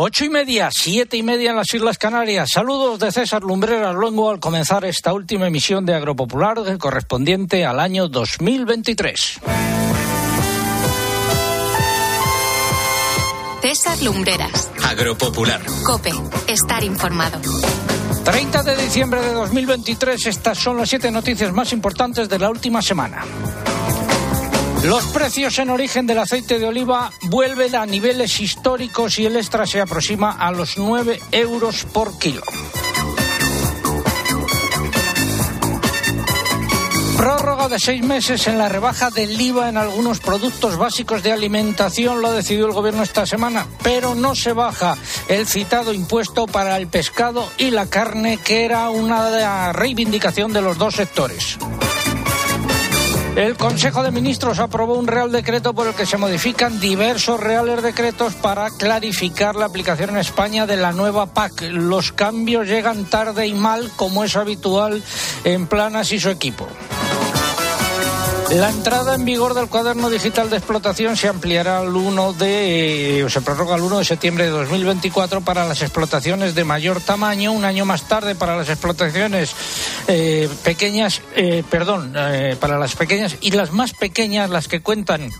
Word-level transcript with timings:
Ocho 0.00 0.24
y 0.24 0.28
media, 0.28 0.68
siete 0.70 1.16
y 1.16 1.24
media 1.24 1.50
en 1.50 1.56
las 1.56 1.74
Islas 1.74 1.98
Canarias. 1.98 2.50
Saludos 2.54 3.00
de 3.00 3.10
César 3.10 3.42
Lumbreras 3.42 3.96
Luengo 3.96 4.30
al 4.30 4.38
comenzar 4.38 4.84
esta 4.84 5.12
última 5.12 5.48
emisión 5.48 5.84
de 5.84 5.92
Agropopular 5.92 6.78
correspondiente 6.78 7.66
al 7.66 7.80
año 7.80 8.06
2023. 8.06 9.40
César 13.60 14.00
Lumbreras. 14.00 14.70
Agropopular. 14.84 15.62
Cope. 15.84 16.12
Estar 16.46 16.84
informado. 16.84 17.40
30 18.24 18.62
de 18.62 18.76
diciembre 18.76 19.20
de 19.20 19.32
2023. 19.32 20.26
Estas 20.26 20.58
son 20.58 20.76
las 20.76 20.88
siete 20.88 21.10
noticias 21.10 21.52
más 21.52 21.72
importantes 21.72 22.28
de 22.28 22.38
la 22.38 22.48
última 22.50 22.80
semana. 22.82 23.24
Los 24.84 25.04
precios 25.06 25.58
en 25.58 25.70
origen 25.70 26.06
del 26.06 26.18
aceite 26.18 26.58
de 26.58 26.66
oliva 26.66 27.10
vuelven 27.22 27.74
a 27.74 27.84
niveles 27.84 28.40
históricos 28.40 29.18
y 29.18 29.26
el 29.26 29.36
extra 29.36 29.66
se 29.66 29.80
aproxima 29.80 30.32
a 30.32 30.52
los 30.52 30.78
9 30.78 31.20
euros 31.32 31.84
por 31.84 32.18
kilo. 32.18 32.42
Prórroga 37.16 37.68
de 37.68 37.80
seis 37.80 38.00
meses 38.04 38.46
en 38.46 38.58
la 38.58 38.68
rebaja 38.68 39.10
del 39.10 39.38
IVA 39.40 39.68
en 39.68 39.76
algunos 39.76 40.20
productos 40.20 40.76
básicos 40.76 41.24
de 41.24 41.32
alimentación 41.32 42.22
lo 42.22 42.28
ha 42.28 42.32
decidido 42.32 42.68
el 42.68 42.72
gobierno 42.72 43.02
esta 43.02 43.26
semana, 43.26 43.66
pero 43.82 44.14
no 44.14 44.36
se 44.36 44.52
baja 44.52 44.96
el 45.26 45.48
citado 45.48 45.92
impuesto 45.92 46.46
para 46.46 46.76
el 46.76 46.86
pescado 46.86 47.50
y 47.58 47.70
la 47.70 47.86
carne, 47.86 48.38
que 48.38 48.64
era 48.64 48.88
una 48.90 49.72
reivindicación 49.72 50.52
de 50.52 50.62
los 50.62 50.78
dos 50.78 50.94
sectores. 50.94 51.58
El 53.38 53.56
Consejo 53.56 54.02
de 54.02 54.10
Ministros 54.10 54.58
aprobó 54.58 54.94
un 54.94 55.06
Real 55.06 55.30
Decreto 55.30 55.72
por 55.72 55.86
el 55.86 55.94
que 55.94 56.06
se 56.06 56.16
modifican 56.16 56.80
diversos 56.80 57.38
Reales 57.38 57.84
Decretos 57.84 58.34
para 58.34 58.68
clarificar 58.68 59.54
la 59.54 59.66
aplicación 59.66 60.10
en 60.10 60.16
España 60.16 60.66
de 60.66 60.76
la 60.76 60.90
nueva 60.90 61.26
PAC. 61.26 61.62
Los 61.70 62.10
cambios 62.10 62.66
llegan 62.66 63.04
tarde 63.04 63.46
y 63.46 63.54
mal, 63.54 63.92
como 63.94 64.24
es 64.24 64.34
habitual 64.34 65.04
en 65.44 65.68
Planas 65.68 66.10
y 66.10 66.18
su 66.18 66.30
equipo. 66.30 66.66
La 68.50 68.70
entrada 68.70 69.14
en 69.14 69.26
vigor 69.26 69.52
del 69.52 69.68
cuaderno 69.68 70.08
digital 70.08 70.48
de 70.48 70.56
explotación 70.56 71.18
se 71.18 71.28
ampliará 71.28 71.80
al 71.80 71.94
1 71.94 72.32
de 72.32 73.20
eh, 73.20 73.30
se 73.30 73.42
prorroga 73.42 73.74
al 73.74 73.82
1 73.82 73.98
de 73.98 74.04
septiembre 74.06 74.44
de 74.44 74.50
2024 74.50 75.42
para 75.42 75.66
las 75.66 75.82
explotaciones 75.82 76.54
de 76.54 76.64
mayor 76.64 77.02
tamaño, 77.02 77.52
un 77.52 77.66
año 77.66 77.84
más 77.84 78.08
tarde 78.08 78.34
para 78.34 78.56
las 78.56 78.70
explotaciones 78.70 79.54
eh, 80.06 80.48
pequeñas, 80.64 81.20
eh, 81.36 81.62
perdón, 81.68 82.14
para 82.58 82.78
las 82.78 82.96
pequeñas 82.96 83.36
y 83.42 83.50
las 83.50 83.72
más 83.72 83.92
pequeñas, 83.92 84.48
las 84.48 84.66
que 84.66 84.80
cuentan 84.80 85.30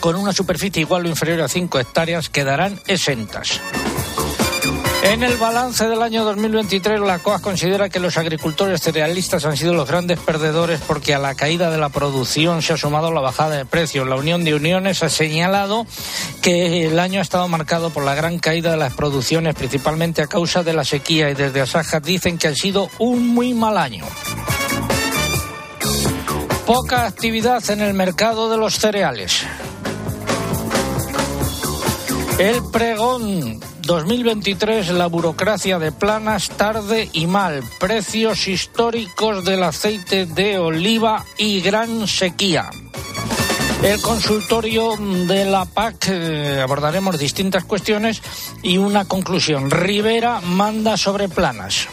con 0.00 0.14
una 0.16 0.34
superficie 0.34 0.82
igual 0.82 1.06
o 1.06 1.08
inferior 1.08 1.40
a 1.40 1.48
5 1.48 1.80
hectáreas, 1.80 2.28
quedarán 2.28 2.78
exentas. 2.86 3.58
En 5.04 5.22
el 5.22 5.36
balance 5.36 5.86
del 5.86 6.00
año 6.00 6.24
2023, 6.24 6.98
la 6.98 7.18
COAS 7.18 7.42
considera 7.42 7.90
que 7.90 8.00
los 8.00 8.16
agricultores 8.16 8.80
cerealistas 8.80 9.44
han 9.44 9.56
sido 9.56 9.74
los 9.74 9.86
grandes 9.86 10.18
perdedores 10.18 10.80
porque 10.80 11.14
a 11.14 11.18
la 11.18 11.34
caída 11.34 11.70
de 11.70 11.76
la 11.76 11.90
producción 11.90 12.62
se 12.62 12.72
ha 12.72 12.76
sumado 12.78 13.12
la 13.12 13.20
bajada 13.20 13.56
de 13.56 13.66
precios. 13.66 14.08
La 14.08 14.16
Unión 14.16 14.44
de 14.44 14.54
Uniones 14.54 15.02
ha 15.02 15.10
señalado 15.10 15.86
que 16.40 16.86
el 16.86 16.98
año 16.98 17.20
ha 17.20 17.22
estado 17.22 17.46
marcado 17.48 17.90
por 17.90 18.02
la 18.02 18.14
gran 18.14 18.38
caída 18.38 18.70
de 18.70 18.78
las 18.78 18.94
producciones, 18.94 19.54
principalmente 19.54 20.22
a 20.22 20.26
causa 20.26 20.62
de 20.62 20.72
la 20.72 20.84
sequía, 20.84 21.30
y 21.30 21.34
desde 21.34 21.60
Asaja 21.60 22.00
dicen 22.00 22.38
que 22.38 22.48
ha 22.48 22.54
sido 22.54 22.88
un 22.98 23.28
muy 23.28 23.52
mal 23.52 23.76
año. 23.76 24.06
Poca 26.66 27.04
actividad 27.04 27.62
en 27.70 27.82
el 27.82 27.92
mercado 27.92 28.48
de 28.48 28.56
los 28.56 28.78
cereales. 28.78 29.42
El 32.38 32.62
pregón 32.72 33.60
2023 33.86 34.90
la 34.90 35.06
burocracia 35.06 35.78
de 35.78 35.92
planas 35.92 36.48
tarde 36.48 37.08
y 37.12 37.26
mal, 37.26 37.62
precios 37.78 38.48
históricos 38.48 39.44
del 39.44 39.62
aceite 39.62 40.26
de 40.26 40.58
oliva 40.58 41.24
y 41.36 41.60
gran 41.60 42.08
sequía. 42.08 42.70
El 43.82 44.00
consultorio 44.00 44.96
de 44.96 45.44
la 45.44 45.66
PAC 45.66 46.08
eh, 46.08 46.60
abordaremos 46.62 47.18
distintas 47.18 47.64
cuestiones 47.64 48.22
y 48.62 48.78
una 48.78 49.04
conclusión. 49.04 49.70
Rivera 49.70 50.40
manda 50.40 50.96
sobre 50.96 51.28
planas. 51.28 51.88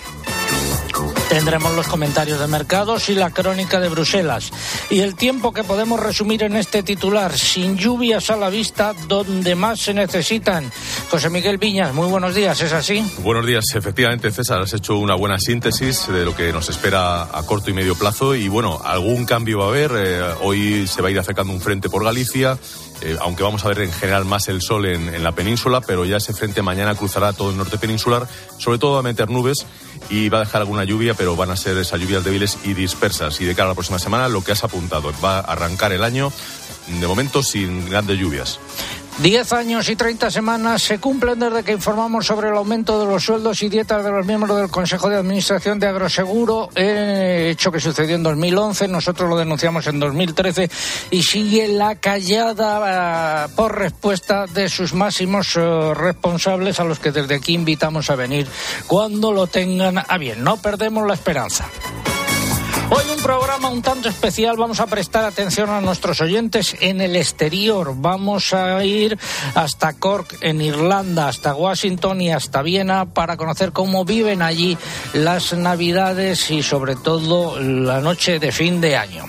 Tendremos 1.32 1.74
los 1.78 1.88
comentarios 1.88 2.42
de 2.42 2.48
mercados 2.48 3.08
y 3.08 3.16
la 3.16 3.30
crónica 3.30 3.80
de 3.80 3.88
Bruselas. 3.88 4.52
Y 4.90 5.00
el 5.00 5.16
tiempo 5.16 5.54
que 5.54 5.64
podemos 5.64 5.98
resumir 5.98 6.44
en 6.44 6.58
este 6.58 6.84
titular, 6.84 7.32
sin 7.38 7.78
lluvias 7.78 8.30
a 8.30 8.36
la 8.36 8.50
vista, 8.50 8.94
donde 9.08 9.56
más 9.56 9.80
se 9.80 9.94
necesitan. 9.94 10.70
José 11.10 11.30
Miguel 11.30 11.58
Viñas, 11.58 11.94
muy 11.94 12.08
buenos 12.08 12.36
días, 12.36 12.60
¿es 12.60 12.74
así? 12.74 13.02
Buenos 13.20 13.46
días, 13.46 13.64
efectivamente, 13.74 14.30
César, 14.30 14.60
has 14.60 14.74
hecho 14.74 14.98
una 14.98 15.16
buena 15.16 15.40
síntesis 15.40 16.06
de 16.10 16.26
lo 16.26 16.36
que 16.36 16.52
nos 16.52 16.68
espera 16.68 17.24
a 17.24 17.44
corto 17.46 17.70
y 17.70 17.74
medio 17.74 17.96
plazo. 17.96 18.36
Y 18.36 18.50
bueno, 18.50 18.82
algún 18.84 19.26
cambio 19.26 19.60
va 19.60 19.66
a 19.66 19.70
haber. 19.70 19.92
Eh, 19.96 20.22
hoy 20.42 20.86
se 20.86 21.02
va 21.02 21.08
a 21.08 21.12
ir 21.12 21.20
acercando 21.20 21.54
un 21.54 21.62
frente 21.62 21.90
por 21.90 22.04
Galicia. 22.04 22.60
Eh, 23.02 23.18
aunque 23.20 23.44
vamos 23.44 23.66
a 23.66 23.70
ver 23.70 23.82
en 23.82 23.92
general 23.92 24.26
más 24.26 24.48
el 24.48 24.62
sol 24.62 24.86
en, 24.86 25.14
en, 25.14 25.24
la 25.24 25.32
península, 25.32 25.82
pero 25.82 26.06
ya 26.06 26.18
ese 26.18 26.34
frente 26.34 26.62
mañana 26.62 26.96
cruzará 26.96 27.34
todo 27.34 27.50
el 27.50 27.58
norte 27.58 27.78
peninsular, 27.78 28.28
sobre 28.58 28.78
todo 28.78 28.94
va 28.94 29.00
a 29.00 29.04
meter 29.04 29.30
nubes 29.30 29.66
y 30.10 30.30
va 30.30 30.38
a 30.38 30.42
dejar 30.42 30.62
alguna 30.62 30.84
lluvia, 30.84 31.14
pero 31.14 31.36
van 31.36 31.52
a 31.52 31.56
ser 31.56 31.78
esas 31.78 32.00
lluvias 32.00 32.24
débiles 32.24 32.60
y 32.64 32.74
dispersas. 32.74 33.40
Y 33.42 33.46
de 33.46 33.56
cara 33.56 33.68
a 33.68 33.70
la 33.70 33.76
próxima 33.76 34.00
semana, 34.00 34.28
lo 34.28 34.44
que 34.44 34.52
has 34.52 34.64
apuntado, 34.64 35.12
va 35.24 35.38
a 35.38 35.42
arrancar 35.42 35.92
el 35.92 36.04
año 36.04 36.32
de 36.88 37.08
momento 37.08 37.44
sin 37.44 37.90
grandes 37.90 38.20
lluvias. 38.20 38.60
Diez 39.22 39.54
años 39.54 39.88
y 39.88 39.96
treinta 39.96 40.32
semanas 40.32 40.82
se 40.82 40.98
cumplen 40.98 41.38
desde 41.38 41.64
que 41.64 41.74
informamos 41.74 42.26
sobre 42.26 42.50
el 42.50 42.56
aumento 42.56 43.00
de 43.00 43.06
los 43.06 43.24
sueldos 43.24 43.62
y 43.62 43.70
dietas 43.70 44.04
de 44.04 44.10
los 44.10 44.26
miembros 44.26 44.58
del 44.58 44.72
Consejo 44.72 45.10
de 45.10 45.18
Administración 45.18 45.80
de 45.80 45.86
Agroseguro, 45.86 46.70
hecho 46.76 47.72
que 47.72 47.80
sucedió 47.80 48.16
en 48.16 48.24
2011, 48.24 48.88
nosotros 48.88 49.30
lo 49.30 49.38
denunciamos 49.38 49.86
en 49.86 50.00
2013 50.00 50.72
y 51.12 51.22
sigue 51.22 51.68
la 51.68 51.98
callada 51.98 53.46
uh, 53.46 53.56
por 53.56 53.78
respuesta 53.78 54.48
de 54.48 54.68
sus 54.70 54.96
máximos 54.96 55.56
uh, 55.56 55.94
responsables 55.94 56.80
a 56.80 56.84
los 56.84 56.98
que 56.98 57.12
desde 57.12 57.36
aquí 57.36 57.54
invitamos 57.54 58.10
a 58.10 58.16
venir 58.16 58.48
cuando 58.88 59.32
lo 59.32 59.46
tengan 59.46 60.00
a 60.00 60.18
bien. 60.18 60.44
No 60.44 60.58
perdemos 60.58 61.06
la 61.06 61.14
esperanza. 61.14 61.70
Hoy 62.94 63.06
un 63.10 63.24
programa 63.24 63.70
un 63.70 63.82
tanto 63.82 64.10
especial. 64.10 64.58
Vamos 64.58 64.82
a 64.82 64.86
prestar 64.86 65.24
atención 65.24 65.70
a 65.70 65.80
nuestros 65.80 66.20
oyentes 66.20 66.76
en 66.82 67.00
el 67.00 67.16
exterior. 67.16 67.94
Vamos 67.96 68.54
a 68.54 68.84
ir 68.84 69.18
hasta 69.56 69.94
Cork, 69.94 70.38
en 70.42 70.60
Irlanda, 70.60 71.30
hasta 71.30 71.56
Washington 71.56 72.20
y 72.20 72.34
hasta 72.34 72.62
Viena 72.62 73.06
para 73.06 73.38
conocer 73.38 73.72
cómo 73.72 74.04
viven 74.04 74.42
allí 74.42 74.78
las 75.14 75.54
Navidades 75.54 76.52
y 76.52 76.64
sobre 76.64 76.98
todo 76.98 77.58
la 77.62 78.02
noche 78.02 78.40
de 78.40 78.52
fin 78.52 78.82
de 78.82 78.98
año. 78.98 79.24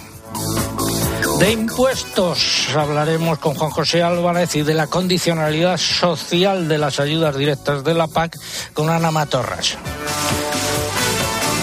De 1.39 1.53
impuestos 1.53 2.67
hablaremos 2.75 3.39
con 3.39 3.55
Juan 3.55 3.71
José 3.71 4.03
Álvarez 4.03 4.57
y 4.57 4.63
de 4.63 4.75
la 4.75 4.89
condicionalidad 4.89 5.77
social 5.77 6.67
de 6.67 6.79
las 6.79 6.99
ayudas 6.99 7.37
directas 7.37 7.85
de 7.85 7.95
la 7.95 8.09
PAC 8.09 8.37
con 8.75 8.91
Ana 8.91 9.13
Matorras. 9.13 9.79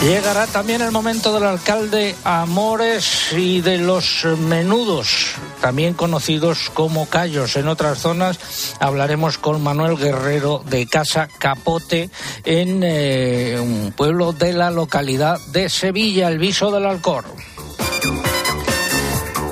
Llegará 0.02 0.48
también 0.48 0.82
el 0.82 0.92
momento 0.92 1.34
del 1.34 1.44
alcalde 1.44 2.16
Amores 2.24 3.34
y 3.34 3.60
de 3.60 3.80
los 3.80 4.26
menudos, 4.40 5.36
también 5.60 5.94
conocidos 5.94 6.72
como 6.74 7.08
callos. 7.08 7.58
En 7.58 7.68
otras 7.68 8.00
zonas 8.00 8.76
hablaremos 8.80 9.38
con 9.38 9.62
Manuel 9.62 9.98
Guerrero 9.98 10.64
de 10.66 10.88
Casa 10.88 11.28
Capote 11.28 12.10
en 12.46 12.82
eh, 12.82 13.58
un 13.60 13.92
pueblo 13.92 14.32
de 14.32 14.54
la 14.54 14.72
localidad 14.72 15.38
de 15.48 15.68
Sevilla, 15.68 16.30
el 16.30 16.40
Viso 16.40 16.72
del 16.72 16.86
Alcor. 16.86 17.26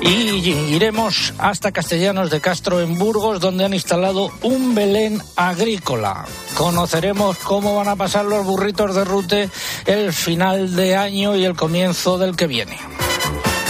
Y 0.08 0.74
iremos 0.74 1.34
hasta 1.36 1.70
Castellanos 1.70 2.30
de 2.30 2.40
Castro 2.40 2.80
en 2.80 2.96
Burgos, 2.96 3.40
donde 3.40 3.66
han 3.66 3.74
instalado 3.74 4.30
un 4.42 4.74
Belén 4.74 5.20
agrícola. 5.36 6.24
Conoceremos 6.56 7.36
cómo 7.38 7.76
van 7.76 7.88
a 7.88 7.96
pasar 7.96 8.24
los 8.24 8.46
burritos 8.46 8.94
de 8.94 9.04
rute 9.04 9.50
el 9.84 10.14
final 10.14 10.74
de 10.74 10.96
año 10.96 11.36
y 11.36 11.44
el 11.44 11.56
comienzo 11.56 12.16
del 12.16 12.36
que 12.36 12.46
viene. 12.46 12.78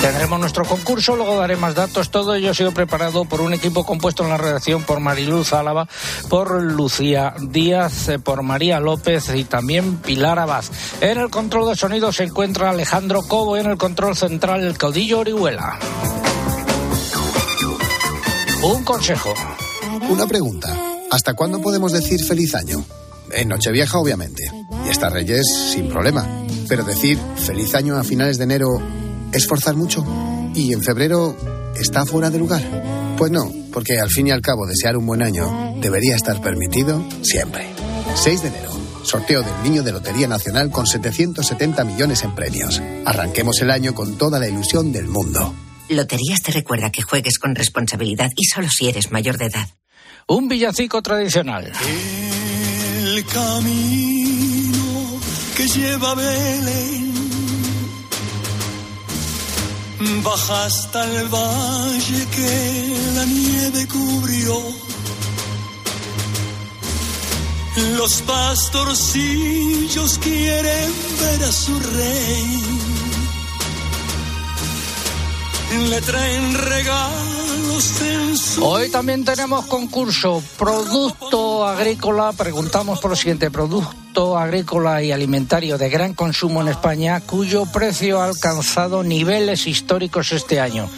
Tendremos 0.01 0.39
nuestro 0.39 0.65
concurso, 0.65 1.17
luego 1.17 1.37
daré 1.37 1.57
más 1.57 1.75
datos. 1.75 2.11
Todo 2.11 2.37
ello 2.37 2.53
ha 2.53 2.55
sido 2.55 2.71
preparado 2.71 3.25
por 3.25 3.41
un 3.41 3.53
equipo 3.53 3.85
compuesto 3.85 4.23
en 4.23 4.31
la 4.31 4.37
redacción 4.37 4.85
por 4.85 5.01
Mariluz 5.01 5.53
Álava, 5.53 5.89
por 6.29 6.62
Lucía 6.62 7.35
Díaz, 7.41 8.09
eh, 8.11 8.21
por 8.21 8.45
María 8.45 8.79
López 8.79 9.35
y 9.35 9.43
también 9.43 9.97
Pilar 9.97 10.39
Abad. 10.39 10.65
En 11.01 11.19
el 11.19 11.31
control 11.31 11.69
de 11.69 11.75
sonido 11.75 12.12
se 12.12 12.25
encuentra 12.25 12.71
Alejandro 12.71 13.23
Cobo 13.23 13.57
y 13.57 13.61
en 13.61 13.67
el 13.67 13.77
control 13.77 14.17
central 14.17 14.62
el 14.62 14.79
caudillo 14.79 15.19
Orihuela. 15.19 15.81
Un 18.63 18.83
consejo. 18.83 19.35
Una 20.11 20.27
pregunta. 20.27 20.77
¿Hasta 21.13 21.35
cuándo 21.35 21.61
podemos 21.61 21.93
decir 21.93 22.23
feliz 22.25 22.55
año? 22.57 22.85
En 23.31 23.49
Nochevieja, 23.49 23.99
obviamente. 23.99 24.51
Y 24.85 24.89
hasta 24.91 25.11
Reyes, 25.11 25.47
sin 25.73 25.89
problema. 25.89 26.27
Pero 26.69 26.83
decir 26.83 27.19
feliz 27.37 27.75
año 27.77 27.97
a 27.97 28.03
finales 28.03 28.37
de 28.37 28.45
enero 28.45 28.83
es 29.33 29.47
forzar 29.47 29.77
mucho. 29.77 30.05
Y 30.55 30.73
en 30.73 30.83
febrero 30.83 31.37
está 31.77 32.05
fuera 32.05 32.31
de 32.31 32.39
lugar. 32.39 33.15
Pues 33.17 33.31
no, 33.31 33.53
porque 33.73 34.01
al 34.01 34.11
fin 34.11 34.27
y 34.27 34.33
al 34.33 34.43
cabo 34.43 34.67
desear 34.67 34.97
un 34.97 35.07
buen 35.07 35.23
año 35.23 35.75
debería 35.81 36.17
estar 36.17 36.41
permitido 36.41 37.05
siempre. 37.23 37.69
6 38.17 38.43
de 38.43 38.49
enero. 38.49 38.73
Sorteo 39.05 39.43
del 39.43 39.63
Niño 39.63 39.85
de 39.85 39.93
Lotería 39.93 40.27
Nacional 40.27 40.71
con 40.71 40.87
770 40.87 41.85
millones 41.85 42.25
en 42.25 42.35
premios. 42.35 42.83
Arranquemos 43.07 43.61
el 43.61 43.71
año 43.71 43.95
con 43.95 44.19
toda 44.19 44.41
la 44.41 44.49
ilusión 44.49 44.93
del 44.93 45.07
mundo. 45.07 45.55
Loterías 45.88 46.43
te 46.43 46.52
recuerda 46.52 46.90
que 46.90 47.02
juegues 47.02 47.38
con 47.38 47.55
responsabilidad 47.55 48.31
y 48.37 48.44
solo 48.44 48.69
si 48.69 48.88
eres 48.88 49.11
mayor 49.11 49.38
de 49.38 49.46
edad. 49.46 49.69
Un 50.26 50.49
villancico 50.49 51.00
tradicional. 51.02 51.73
El 51.87 53.25
camino 53.25 55.20
que 55.56 55.69
lleva 55.69 56.14
Belén 56.14 57.08
baja 60.23 60.67
hasta 60.67 61.05
el 61.05 61.29
valle 61.29 62.26
que 62.35 62.96
la 63.14 63.25
nieve 63.25 63.87
cubrió. 63.88 64.62
Los 67.96 68.23
pastorcillos 68.23 70.19
quieren 70.19 70.93
ver 71.20 71.44
a 71.44 71.52
su 71.52 71.79
rey. 71.79 72.88
Traen 75.69 76.55
regalos 76.55 77.59
Hoy 78.62 78.88
también 78.91 79.25
tenemos 79.25 79.67
concurso 79.67 80.43
Producto 80.56 81.67
Agrícola. 81.67 82.32
Preguntamos 82.32 83.00
por 83.00 83.11
lo 83.11 83.17
siguiente, 83.17 83.50
producto 83.50 84.38
agrícola 84.38 85.03
y 85.03 85.12
alimentario 85.12 85.76
de 85.76 85.91
gran 85.91 86.15
consumo 86.15 86.62
en 86.62 86.69
España, 86.69 87.20
cuyo 87.20 87.67
precio 87.67 88.20
ha 88.20 88.25
alcanzado 88.25 89.03
niveles 89.03 89.67
históricos 89.67 90.32
este 90.32 90.59
año. 90.59 90.88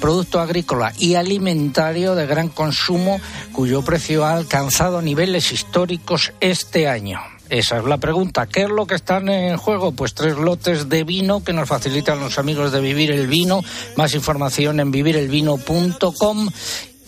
Producto 0.00 0.38
agrícola 0.38 0.92
y 0.96 1.16
alimentario 1.16 2.14
de 2.14 2.26
gran 2.26 2.48
consumo, 2.48 3.20
cuyo 3.52 3.82
precio 3.82 4.24
ha 4.24 4.32
alcanzado 4.32 5.02
niveles 5.02 5.50
históricos 5.50 6.32
este 6.40 6.88
año. 6.88 7.20
Esa 7.50 7.78
es 7.78 7.84
la 7.84 7.98
pregunta. 7.98 8.46
¿Qué 8.46 8.62
es 8.62 8.70
lo 8.70 8.86
que 8.86 8.94
están 8.94 9.28
en 9.28 9.56
juego? 9.56 9.90
Pues 9.90 10.14
tres 10.14 10.36
lotes 10.36 10.88
de 10.88 11.02
vino 11.02 11.42
que 11.42 11.52
nos 11.52 11.68
facilitan 11.68 12.20
los 12.20 12.38
amigos 12.38 12.70
de 12.70 12.80
Vivir 12.80 13.10
el 13.10 13.26
Vino. 13.26 13.62
Más 13.96 14.14
información 14.14 14.78
en 14.78 14.92
vivirelvino.com 14.92 16.48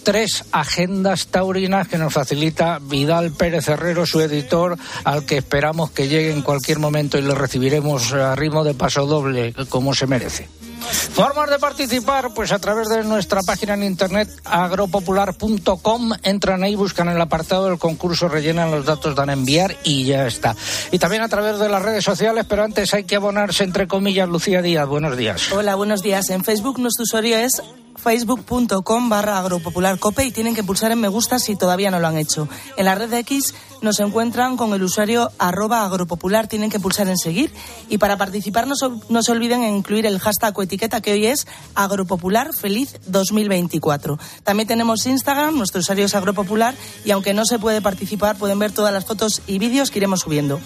tres 0.02 0.44
agendas 0.50 1.28
taurinas 1.28 1.86
que 1.86 1.96
nos 1.96 2.12
facilita 2.12 2.80
Vidal 2.80 3.30
Pérez 3.30 3.68
Herrero, 3.68 4.04
su 4.04 4.20
editor, 4.20 4.76
al 5.04 5.24
que 5.24 5.36
esperamos 5.36 5.92
que 5.92 6.08
llegue 6.08 6.32
en 6.32 6.42
cualquier 6.42 6.80
momento 6.80 7.18
y 7.18 7.22
le 7.22 7.36
recibiremos 7.36 8.12
a 8.12 8.34
ritmo 8.34 8.64
de 8.64 8.74
paso 8.74 9.06
doble, 9.06 9.54
como 9.68 9.94
se 9.94 10.08
merece. 10.08 10.48
Formas 10.82 11.50
de 11.50 11.58
participar, 11.58 12.32
pues 12.34 12.52
a 12.52 12.58
través 12.58 12.88
de 12.88 13.04
nuestra 13.04 13.40
página 13.42 13.74
en 13.74 13.84
internet 13.84 14.28
agropopular.com, 14.44 16.12
entran 16.22 16.62
ahí, 16.62 16.74
buscan 16.74 17.08
el 17.08 17.20
apartado 17.20 17.68
del 17.68 17.78
concurso, 17.78 18.28
rellenan 18.28 18.70
los 18.70 18.86
datos, 18.86 19.14
dan 19.14 19.30
a 19.30 19.34
enviar 19.34 19.76
y 19.84 20.04
ya 20.04 20.26
está. 20.26 20.56
Y 20.90 20.98
también 20.98 21.22
a 21.22 21.28
través 21.28 21.58
de 21.58 21.68
las 21.68 21.82
redes 21.82 22.04
sociales, 22.04 22.46
pero 22.48 22.64
antes 22.64 22.94
hay 22.94 23.04
que 23.04 23.16
abonarse 23.16 23.64
entre 23.64 23.86
comillas. 23.86 24.28
Lucía 24.28 24.62
Díaz, 24.62 24.86
buenos 24.86 25.16
días. 25.16 25.52
Hola, 25.52 25.74
buenos 25.74 26.02
días. 26.02 26.30
En 26.30 26.44
Facebook 26.44 26.78
nuestro 26.78 27.04
usuario 27.04 27.36
es 27.38 27.62
facebook.com 27.96 29.08
barra 29.08 29.38
agropopularcope 29.38 30.24
y 30.24 30.30
tienen 30.30 30.54
que 30.54 30.62
pulsar 30.64 30.92
en 30.92 31.00
me 31.00 31.08
gusta 31.08 31.38
si 31.38 31.56
todavía 31.56 31.90
no 31.90 32.00
lo 32.00 32.08
han 32.08 32.16
hecho. 32.18 32.48
En 32.76 32.84
la 32.86 32.94
red 32.94 33.08
de 33.10 33.18
X 33.20 33.54
nos 33.80 33.98
encuentran 34.00 34.56
con 34.56 34.72
el 34.74 34.82
usuario 34.82 35.30
arroba 35.38 35.84
agropopular, 35.84 36.46
tienen 36.48 36.70
que 36.70 36.78
pulsar 36.80 37.08
en 37.08 37.16
seguir 37.18 37.52
y 37.88 37.98
para 37.98 38.16
participar 38.16 38.66
no, 38.66 38.76
se- 38.76 38.88
no 39.08 39.22
se 39.22 39.32
olviden 39.32 39.62
en 39.64 39.76
incluir 39.76 40.06
el 40.06 40.18
hashtag 40.20 40.56
o 40.58 40.62
etiqueta 40.62 41.00
que 41.00 41.12
hoy 41.12 41.26
es 41.26 41.46
agropopular 41.74 42.52
feliz 42.54 42.96
2024. 43.06 44.18
También 44.44 44.68
tenemos 44.68 45.06
Instagram, 45.06 45.56
nuestro 45.56 45.80
usuario 45.80 46.06
es 46.06 46.14
agropopular 46.14 46.74
y 47.04 47.10
aunque 47.10 47.34
no 47.34 47.44
se 47.44 47.58
puede 47.58 47.80
participar 47.82 48.36
pueden 48.36 48.58
ver 48.58 48.72
todas 48.72 48.92
las 48.92 49.04
fotos 49.04 49.42
y 49.46 49.58
vídeos 49.58 49.90
que 49.90 49.98
iremos 49.98 50.20
subiendo. 50.20 50.60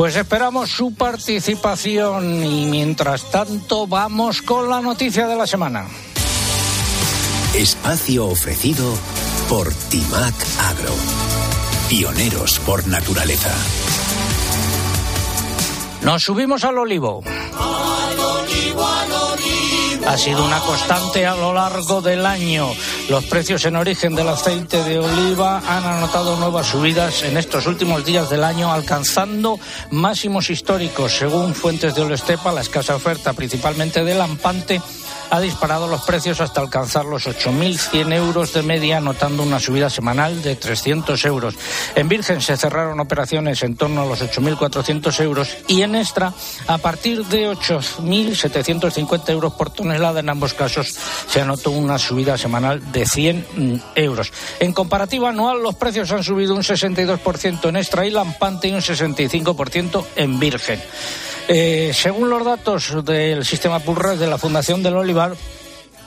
Pues 0.00 0.16
esperamos 0.16 0.70
su 0.70 0.94
participación 0.94 2.42
y 2.42 2.64
mientras 2.64 3.30
tanto 3.30 3.86
vamos 3.86 4.40
con 4.40 4.70
la 4.70 4.80
noticia 4.80 5.26
de 5.26 5.36
la 5.36 5.46
semana. 5.46 5.88
Espacio 7.54 8.24
ofrecido 8.24 8.94
por 9.46 9.70
Timac 9.90 10.34
Agro. 10.70 10.94
Pioneros 11.90 12.60
por 12.60 12.88
naturaleza. 12.88 13.54
Nos 16.00 16.22
subimos 16.22 16.64
al 16.64 16.78
olivo. 16.78 17.22
Ha 20.10 20.18
sido 20.18 20.44
una 20.44 20.58
constante 20.58 21.24
a 21.24 21.36
lo 21.36 21.54
largo 21.54 22.02
del 22.02 22.26
año. 22.26 22.66
Los 23.08 23.26
precios 23.26 23.64
en 23.64 23.76
origen 23.76 24.16
del 24.16 24.28
aceite 24.28 24.82
de 24.82 24.98
oliva 24.98 25.58
han 25.58 25.84
anotado 25.84 26.34
nuevas 26.34 26.66
subidas 26.66 27.22
en 27.22 27.36
estos 27.36 27.68
últimos 27.68 28.04
días 28.04 28.28
del 28.28 28.42
año, 28.42 28.72
alcanzando 28.72 29.60
máximos 29.92 30.50
históricos. 30.50 31.16
Según 31.16 31.54
fuentes 31.54 31.94
de 31.94 32.02
Olestepa, 32.02 32.50
la 32.50 32.62
escasa 32.62 32.96
oferta, 32.96 33.34
principalmente 33.34 34.02
de 34.02 34.16
lampante, 34.16 34.82
ha 35.30 35.40
disparado 35.40 35.86
los 35.86 36.02
precios 36.02 36.40
hasta 36.40 36.60
alcanzar 36.60 37.04
los 37.04 37.26
8.100 37.26 38.12
euros 38.14 38.52
de 38.52 38.62
media, 38.62 38.98
anotando 38.98 39.42
una 39.42 39.60
subida 39.60 39.88
semanal 39.88 40.42
de 40.42 40.56
300 40.56 41.24
euros. 41.24 41.54
En 41.94 42.08
Virgen 42.08 42.40
se 42.40 42.56
cerraron 42.56 43.00
operaciones 43.00 43.62
en 43.62 43.76
torno 43.76 44.02
a 44.02 44.06
los 44.06 44.22
8.400 44.22 45.20
euros 45.22 45.56
y 45.68 45.82
en 45.82 45.94
Extra 45.94 46.32
a 46.66 46.78
partir 46.78 47.24
de 47.26 47.50
8.750 47.50 49.28
euros 49.30 49.54
por 49.54 49.70
tonelada. 49.70 50.20
En 50.20 50.28
ambos 50.28 50.54
casos 50.54 50.94
se 51.28 51.40
anotó 51.40 51.70
una 51.70 51.98
subida 51.98 52.36
semanal 52.36 52.92
de 52.92 53.06
100 53.06 53.46
mm, 53.56 53.74
euros. 53.94 54.32
En 54.58 54.72
comparativa 54.72 55.30
anual, 55.30 55.62
los 55.62 55.76
precios 55.76 56.10
han 56.10 56.24
subido 56.24 56.54
un 56.54 56.62
62% 56.62 57.68
en 57.68 57.76
Extra 57.76 58.06
y 58.06 58.10
Lampante 58.10 58.68
y 58.68 58.72
un 58.72 58.80
65% 58.80 60.04
en 60.16 60.40
Virgen. 60.40 60.80
Eh, 61.52 61.90
según 61.92 62.30
los 62.30 62.44
datos 62.44 63.04
del 63.04 63.44
sistema 63.44 63.80
Pulres 63.80 64.20
de 64.20 64.28
la 64.28 64.38
Fundación 64.38 64.84
del 64.84 64.94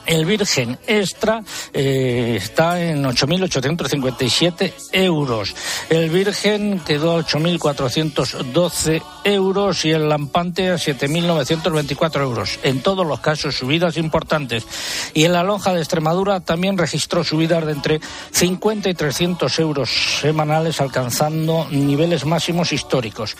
El 0.06 0.26
Virgen 0.26 0.78
Extra 0.86 1.42
eh, 1.72 2.34
está 2.36 2.80
en 2.82 3.04
8.857 3.04 4.72
euros. 4.92 5.54
El 5.88 6.10
Virgen 6.10 6.80
quedó 6.80 7.16
a 7.16 7.24
8.412 7.24 9.02
euros 9.24 9.84
y 9.84 9.92
el 9.92 10.08
Lampante 10.08 10.70
a 10.70 10.74
7.924 10.74 12.20
euros. 12.20 12.58
En 12.62 12.82
todos 12.82 13.06
los 13.06 13.20
casos, 13.20 13.56
subidas 13.56 13.96
importantes. 13.96 14.66
Y 15.14 15.24
en 15.24 15.32
la 15.32 15.42
lonja 15.42 15.72
de 15.72 15.80
Extremadura 15.80 16.40
también 16.40 16.76
registró 16.76 17.24
subidas 17.24 17.64
de 17.64 17.72
entre 17.72 18.00
50 18.32 18.90
y 18.90 18.94
300 18.94 19.58
euros 19.58 19.90
semanales, 20.20 20.82
alcanzando 20.82 21.66
niveles 21.70 22.26
máximos 22.26 22.72
históricos. 22.72 23.36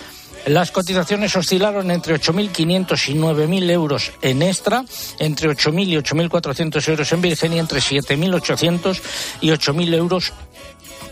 Las 0.47 0.71
cotizaciones 0.71 1.35
oscilaron 1.37 1.91
entre 1.91 2.15
8.500 2.17 3.09
y 3.09 3.15
9.000 3.15 3.71
euros 3.71 4.13
en 4.21 4.43
extra, 4.43 4.85
entre 5.19 5.49
8.000 5.49 5.89
y 5.89 5.97
8.400 5.97 6.89
euros 6.89 7.13
en 7.13 7.23
virgen 7.23 7.53
y 7.55 7.59
entre 7.59 7.81
7.800 7.81 9.01
y 9.41 9.49
8.000 9.49 9.95
euros 9.95 10.33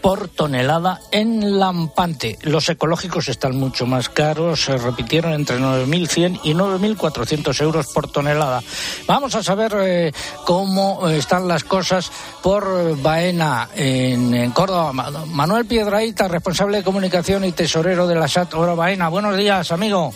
por 0.03 0.29
tonelada 0.29 1.01
en 1.13 1.59
lampante. 1.61 2.37
Los 2.43 2.69
ecológicos 2.69 3.29
están 3.29 3.57
mucho 3.57 3.87
más 3.87 4.09
caros, 4.09 4.65
se 4.65 4.77
repitieron 4.77 5.33
entre 5.33 5.59
9.100 5.59 6.41
y 6.43 6.55
9.400 6.55 7.61
euros 7.63 7.87
por 7.95 8.11
tonelada. 8.11 8.63
Vamos 9.07 9.35
a 9.37 9.43
saber 9.43 9.73
eh, 9.81 10.13
cómo 10.45 11.09
están 11.09 11.47
las 11.47 11.63
cosas 11.65 12.11
por 12.43 13.01
Baena 13.01 13.69
en, 13.77 14.51
Córdoba. 14.51 14.93
Ma- 14.93 15.11
Manuel 15.27 15.67
Piedraíta, 15.67 16.27
responsable 16.29 16.79
de 16.79 16.85
comunicación 16.85 17.45
y 17.45 17.53
tesorero 17.53 18.07
de 18.09 18.17
la 18.17 18.27
SAT 18.27 18.55
Oro 18.55 18.75
Baena. 18.75 19.09
Buenos 19.09 19.37
días, 19.37 19.71
amigo. 19.71 20.13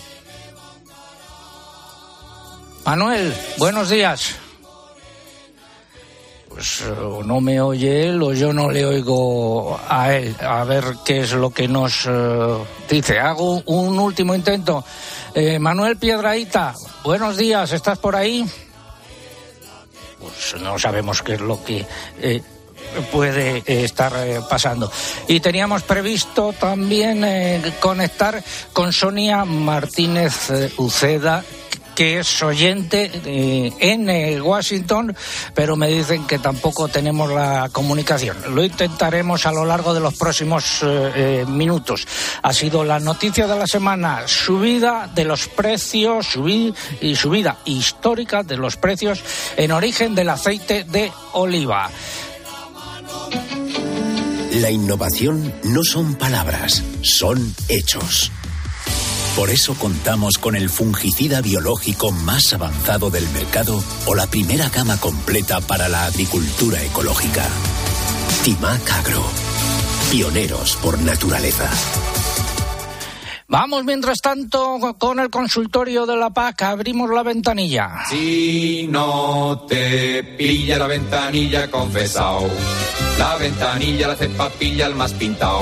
Manuel, 2.85 3.33
buenos 3.57 3.89
días. 3.89 4.35
Pues 6.57 6.81
eh, 6.81 6.89
o 6.89 7.21
no 7.21 7.39
me 7.39 7.61
oye 7.61 8.07
él 8.09 8.23
o 8.23 8.33
yo 8.33 8.51
no 8.51 8.71
le 8.71 8.83
oigo 8.83 9.79
a 9.87 10.15
él. 10.15 10.35
A 10.39 10.63
ver 10.63 10.85
qué 11.05 11.19
es 11.19 11.33
lo 11.33 11.51
que 11.51 11.67
nos 11.67 12.07
eh, 12.09 12.57
dice. 12.89 13.19
Hago 13.19 13.61
un 13.67 13.99
último 13.99 14.33
intento. 14.33 14.83
Eh, 15.35 15.59
Manuel 15.59 15.97
Piedraíta, 15.97 16.73
buenos 17.03 17.37
días, 17.37 17.71
¿estás 17.73 17.99
por 17.99 18.15
ahí? 18.15 18.43
Pues 20.19 20.59
no 20.59 20.79
sabemos 20.79 21.21
qué 21.21 21.35
es 21.35 21.41
lo 21.41 21.63
que 21.63 21.85
eh, 22.23 22.41
puede 23.11 23.57
eh, 23.57 23.83
estar 23.83 24.11
eh, 24.15 24.39
pasando. 24.49 24.91
Y 25.27 25.39
teníamos 25.39 25.83
previsto 25.83 26.55
también 26.59 27.23
eh, 27.23 27.73
conectar 27.79 28.43
con 28.73 28.91
Sonia 28.91 29.45
Martínez 29.45 30.49
eh, 30.49 30.73
Uceda 30.77 31.43
que 31.97 32.19
es 32.19 32.43
oyente 32.43 33.09
eh, 33.25 33.73
en 33.79 34.07
eh, 34.07 34.39
Washington, 34.39 35.15
pero 35.55 35.75
me 35.75 35.87
dicen 35.87 36.27
que 36.27 36.37
tampoco 36.37 36.87
tenemos 36.89 37.31
la 37.31 37.69
comunicación. 37.71 38.37
Lo 38.53 38.63
intentaremos 38.63 39.47
a 39.47 39.51
lo 39.51 39.65
largo 39.65 39.95
de 39.95 39.99
los 39.99 40.13
próximos 40.13 40.81
eh, 40.83 41.43
minutos. 41.47 42.07
Ha 42.43 42.53
sido 42.53 42.83
la 42.83 42.99
noticia 42.99 43.47
de 43.47 43.57
la 43.57 43.65
semana, 43.65 44.27
subida 44.27 45.09
de 45.15 45.25
los 45.25 45.47
precios, 45.47 46.35
subí- 46.35 46.71
y 47.01 47.15
subida 47.15 47.57
histórica 47.65 48.43
de 48.43 48.57
los 48.57 48.77
precios 48.77 49.19
en 49.57 49.71
origen 49.71 50.13
del 50.13 50.29
aceite 50.29 50.83
de 50.83 51.11
oliva. 51.33 51.89
La 54.61 54.69
innovación 54.69 55.51
no 55.63 55.83
son 55.83 56.13
palabras, 56.13 56.83
son 57.01 57.55
hechos. 57.69 58.31
Por 59.37 59.51
eso 59.51 59.75
contamos 59.75 60.39
con 60.39 60.55
el 60.55 60.67
fungicida 60.67 61.41
biológico 61.41 62.11
más 62.11 62.53
avanzado 62.53 63.11
del 63.11 63.29
mercado 63.29 63.83
o 64.07 64.15
la 64.15 64.25
primera 64.25 64.67
gama 64.69 64.99
completa 64.99 65.61
para 65.61 65.87
la 65.87 66.05
agricultura 66.05 66.83
ecológica. 66.83 67.45
Timac 68.43 68.91
Agro. 68.93 69.23
Pioneros 70.09 70.75
por 70.77 70.99
naturaleza. 70.99 71.69
Vamos, 73.47 73.85
mientras 73.85 74.21
tanto, 74.21 74.79
con 74.97 75.19
el 75.19 75.29
consultorio 75.29 76.07
de 76.07 76.17
la 76.17 76.31
PAC. 76.31 76.63
Abrimos 76.63 77.11
la 77.11 77.21
ventanilla. 77.21 78.05
Si 78.09 78.87
no 78.89 79.65
te 79.69 80.23
pilla 80.23 80.79
la 80.79 80.87
ventanilla, 80.87 81.69
confesao. 81.69 82.49
La 83.19 83.35
ventanilla 83.35 84.07
la 84.07 84.13
hace 84.13 84.29
papilla 84.29 84.87
el 84.87 84.95
más 84.95 85.13
pintado. 85.13 85.61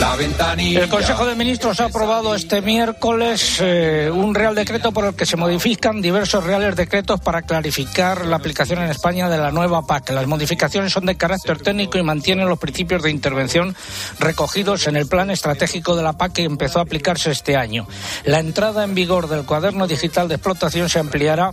La 0.00 0.14
ventanilla. 0.14 0.82
El 0.82 0.88
Consejo 0.90 1.24
de 1.24 1.34
Ministros 1.34 1.80
ha 1.80 1.86
aprobado 1.86 2.34
este 2.34 2.60
miércoles 2.60 3.58
eh, 3.60 4.10
un 4.12 4.34
Real 4.34 4.54
Decreto 4.54 4.92
por 4.92 5.06
el 5.06 5.14
que 5.14 5.24
se 5.24 5.38
modifican 5.38 6.02
diversos 6.02 6.44
Reales 6.44 6.76
Decretos 6.76 7.18
para 7.20 7.42
clarificar 7.42 8.26
la 8.26 8.36
aplicación 8.36 8.82
en 8.82 8.90
España 8.90 9.30
de 9.30 9.38
la 9.38 9.52
nueva 9.52 9.86
PAC. 9.86 10.10
Las 10.10 10.26
modificaciones 10.26 10.92
son 10.92 11.06
de 11.06 11.16
carácter 11.16 11.58
técnico 11.62 11.96
y 11.96 12.02
mantienen 12.02 12.48
los 12.48 12.58
principios 12.58 13.02
de 13.02 13.10
intervención 13.10 13.74
recogidos 14.18 14.86
en 14.86 14.96
el 14.96 15.06
Plan 15.06 15.30
Estratégico 15.30 15.96
de 15.96 16.02
la 16.02 16.12
PAC 16.12 16.32
que 16.34 16.44
empezó 16.44 16.78
a 16.78 16.82
aplicarse 16.82 17.30
este 17.30 17.56
año. 17.56 17.86
La 18.24 18.38
entrada 18.38 18.84
en 18.84 18.94
vigor 18.94 19.28
del 19.28 19.46
cuaderno 19.46 19.86
digital 19.86 20.28
de 20.28 20.34
explotación 20.34 20.90
se 20.90 20.98
ampliará 20.98 21.52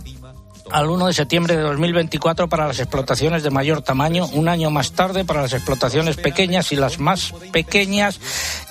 al 0.70 0.88
1 0.88 1.06
de 1.06 1.12
septiembre 1.12 1.56
de 1.56 1.62
2024 1.62 2.48
para 2.48 2.66
las 2.66 2.78
explotaciones 2.78 3.42
de 3.42 3.50
mayor 3.50 3.82
tamaño, 3.82 4.26
un 4.32 4.48
año 4.48 4.70
más 4.70 4.92
tarde 4.92 5.24
para 5.24 5.42
las 5.42 5.52
explotaciones 5.52 6.16
pequeñas 6.16 6.72
y 6.72 6.76
las 6.76 6.98
más 6.98 7.32
pequeñas 7.52 8.18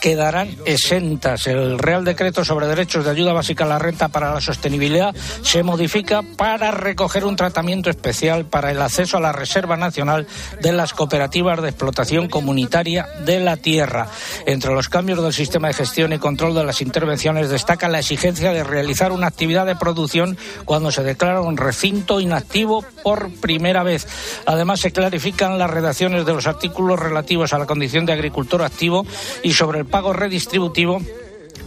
quedarán 0.01 0.55
exentas. 0.65 1.47
El 1.47 1.79
Real 1.79 2.03
Decreto 2.03 2.43
sobre 2.43 2.67
Derechos 2.67 3.05
de 3.05 3.11
Ayuda 3.11 3.33
Básica 3.33 3.63
a 3.63 3.67
la 3.67 3.79
Renta 3.79 4.09
para 4.09 4.33
la 4.33 4.41
Sostenibilidad 4.41 5.15
se 5.43 5.63
modifica 5.63 6.23
para 6.35 6.71
recoger 6.71 7.25
un 7.25 7.35
tratamiento 7.35 7.89
especial 7.89 8.45
para 8.45 8.71
el 8.71 8.81
acceso 8.81 9.17
a 9.17 9.21
la 9.21 9.31
Reserva 9.31 9.77
Nacional 9.77 10.27
de 10.61 10.71
las 10.71 10.93
Cooperativas 10.93 11.61
de 11.61 11.69
Explotación 11.69 12.27
Comunitaria 12.27 13.07
de 13.25 13.39
la 13.39 13.57
Tierra. 13.57 14.07
Entre 14.45 14.73
los 14.73 14.89
cambios 14.89 15.21
del 15.21 15.33
sistema 15.33 15.67
de 15.67 15.75
gestión 15.75 16.13
y 16.13 16.19
control 16.19 16.55
de 16.55 16.63
las 16.63 16.81
intervenciones 16.81 17.49
destaca 17.49 17.87
la 17.87 17.99
exigencia 17.99 18.51
de 18.51 18.63
realizar 18.63 19.11
una 19.11 19.27
actividad 19.27 19.65
de 19.65 19.75
producción 19.75 20.37
cuando 20.65 20.91
se 20.91 21.03
declara 21.03 21.41
un 21.41 21.57
recinto 21.83 22.21
inactivo 22.21 22.81
por 23.03 23.29
primera 23.41 23.83
vez. 23.83 24.07
Además, 24.45 24.79
se 24.79 24.91
clarifican 24.91 25.59
las 25.59 25.69
redacciones 25.69 26.25
de 26.25 26.33
los 26.33 26.47
artículos 26.47 26.97
relativos 26.97 27.51
a 27.51 27.59
la 27.59 27.65
condición 27.65 28.05
de 28.05 28.13
agricultor 28.13 28.61
activo 28.61 29.05
y 29.43 29.51
sobre 29.51 29.79
el 29.79 29.85
pago 29.85 30.13
redistributivo 30.13 31.01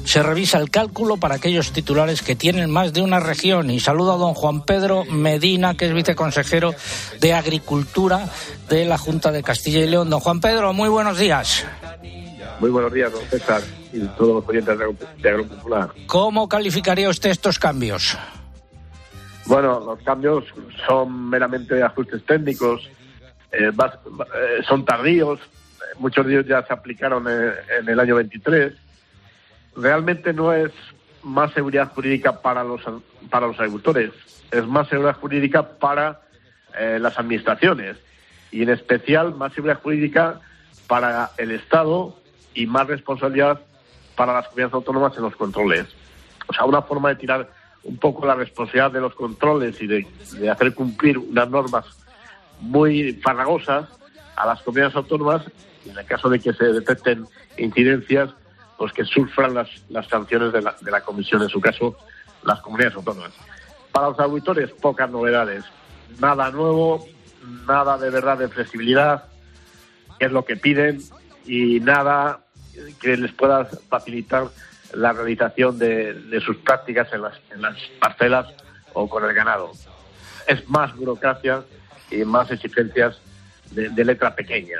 se 0.06 0.22
revisa 0.22 0.56
el 0.56 0.70
cálculo 0.70 1.18
para 1.18 1.34
aquellos 1.34 1.70
titulares 1.72 2.22
que 2.22 2.34
tienen 2.34 2.70
más 2.70 2.94
de 2.94 3.02
una 3.02 3.20
región. 3.20 3.68
Y 3.68 3.78
saludo 3.78 4.14
a 4.14 4.16
don 4.16 4.32
Juan 4.32 4.64
Pedro 4.64 5.04
Medina, 5.04 5.74
que 5.76 5.84
es 5.84 5.92
viceconsejero 5.92 6.74
de 7.20 7.34
Agricultura 7.34 8.30
de 8.70 8.86
la 8.86 8.96
Junta 8.96 9.30
de 9.32 9.42
Castilla 9.42 9.80
y 9.80 9.86
León. 9.86 10.08
Don 10.08 10.20
Juan 10.20 10.40
Pedro, 10.40 10.72
muy 10.72 10.88
buenos 10.88 11.18
días. 11.18 11.66
Muy 12.58 12.70
buenos 12.70 12.90
días, 12.90 13.12
don 13.12 13.20
César, 13.28 13.60
y 13.92 14.00
todos 14.16 14.36
los 14.36 14.48
oyentes 14.48 14.78
de 14.78 14.84
Agro- 14.84 14.96
de 15.18 15.28
Agropopular. 15.28 15.90
¿Cómo 16.06 16.48
calificaría 16.48 17.10
usted 17.10 17.28
estos 17.28 17.58
cambios? 17.58 18.16
Bueno, 19.46 19.80
los 19.80 20.00
cambios 20.02 20.44
son 20.86 21.30
meramente 21.30 21.80
ajustes 21.82 22.24
técnicos, 22.24 22.90
eh, 23.52 23.70
eh, 23.70 24.62
son 24.66 24.84
tardíos, 24.84 25.38
eh, 25.38 25.84
muchos 25.98 26.26
de 26.26 26.32
ellos 26.32 26.46
ya 26.46 26.66
se 26.66 26.72
aplicaron 26.72 27.26
en 27.28 27.88
el 27.88 28.00
año 28.00 28.16
23. 28.16 28.72
Realmente 29.76 30.32
no 30.32 30.52
es 30.52 30.72
más 31.22 31.52
seguridad 31.52 31.92
jurídica 31.92 32.40
para 32.42 32.64
los, 32.64 32.80
para 33.30 33.46
los 33.46 33.58
agricultores, 33.60 34.10
es 34.50 34.66
más 34.66 34.88
seguridad 34.88 35.16
jurídica 35.16 35.62
para 35.78 36.20
las 37.00 37.18
administraciones 37.18 37.96
y 38.50 38.62
en 38.62 38.68
especial 38.68 39.34
más 39.34 39.54
seguridad 39.54 39.80
jurídica 39.80 40.40
para 40.86 41.30
el 41.38 41.50
Estado 41.52 42.14
y 42.52 42.66
más 42.66 42.86
responsabilidad 42.86 43.62
para 44.14 44.34
las 44.34 44.46
comunidades 44.48 44.74
autónomas 44.74 45.16
en 45.16 45.22
los 45.22 45.34
controles. 45.36 45.86
O 46.46 46.52
sea, 46.52 46.66
una 46.66 46.82
forma 46.82 47.08
de 47.08 47.16
tirar 47.16 47.48
un 47.86 47.96
poco 47.98 48.26
la 48.26 48.34
responsabilidad 48.34 48.90
de 48.90 49.00
los 49.00 49.14
controles 49.14 49.80
y 49.80 49.86
de, 49.86 50.06
hacer 50.50 50.74
cumplir 50.74 51.18
unas 51.18 51.48
normas 51.48 51.84
muy 52.60 53.12
farragosas 53.14 53.88
a 54.34 54.46
las 54.46 54.60
comunidades 54.62 54.96
autónomas, 54.96 55.42
y 55.84 55.90
en 55.90 55.98
el 55.98 56.04
caso 56.04 56.28
de 56.28 56.40
que 56.40 56.52
se 56.52 56.64
detecten 56.64 57.26
incidencias, 57.56 58.30
pues 58.76 58.92
que 58.92 59.04
sufran 59.04 59.54
las, 59.54 59.68
las 59.88 60.06
sanciones 60.08 60.52
de 60.52 60.62
la, 60.62 60.76
de 60.80 60.90
la 60.90 61.00
Comisión, 61.00 61.42
en 61.42 61.48
su 61.48 61.60
caso, 61.60 61.96
las 62.44 62.60
comunidades 62.60 62.96
autónomas. 62.96 63.32
Para 63.92 64.08
los 64.08 64.18
auditores, 64.18 64.70
pocas 64.72 65.10
novedades. 65.10 65.64
Nada 66.18 66.50
nuevo, 66.50 67.06
nada 67.66 67.96
de 67.98 68.10
verdad 68.10 68.36
de 68.36 68.48
flexibilidad, 68.48 69.24
que 70.18 70.26
es 70.26 70.32
lo 70.32 70.44
que 70.44 70.56
piden, 70.56 71.00
y 71.46 71.80
nada 71.80 72.40
que 73.00 73.16
les 73.16 73.32
pueda 73.32 73.64
facilitar 73.64 74.48
la 74.96 75.12
realización 75.12 75.78
de, 75.78 76.14
de 76.14 76.40
sus 76.40 76.56
prácticas 76.56 77.12
en 77.12 77.22
las, 77.22 77.34
en 77.50 77.62
las 77.62 77.76
parcelas 78.00 78.46
o 78.94 79.08
con 79.08 79.24
el 79.24 79.34
ganado. 79.34 79.72
Es 80.46 80.68
más 80.68 80.94
burocracia 80.96 81.62
y 82.10 82.24
más 82.24 82.50
exigencias 82.50 83.18
de, 83.70 83.90
de 83.90 84.04
letra 84.04 84.34
pequeña. 84.34 84.78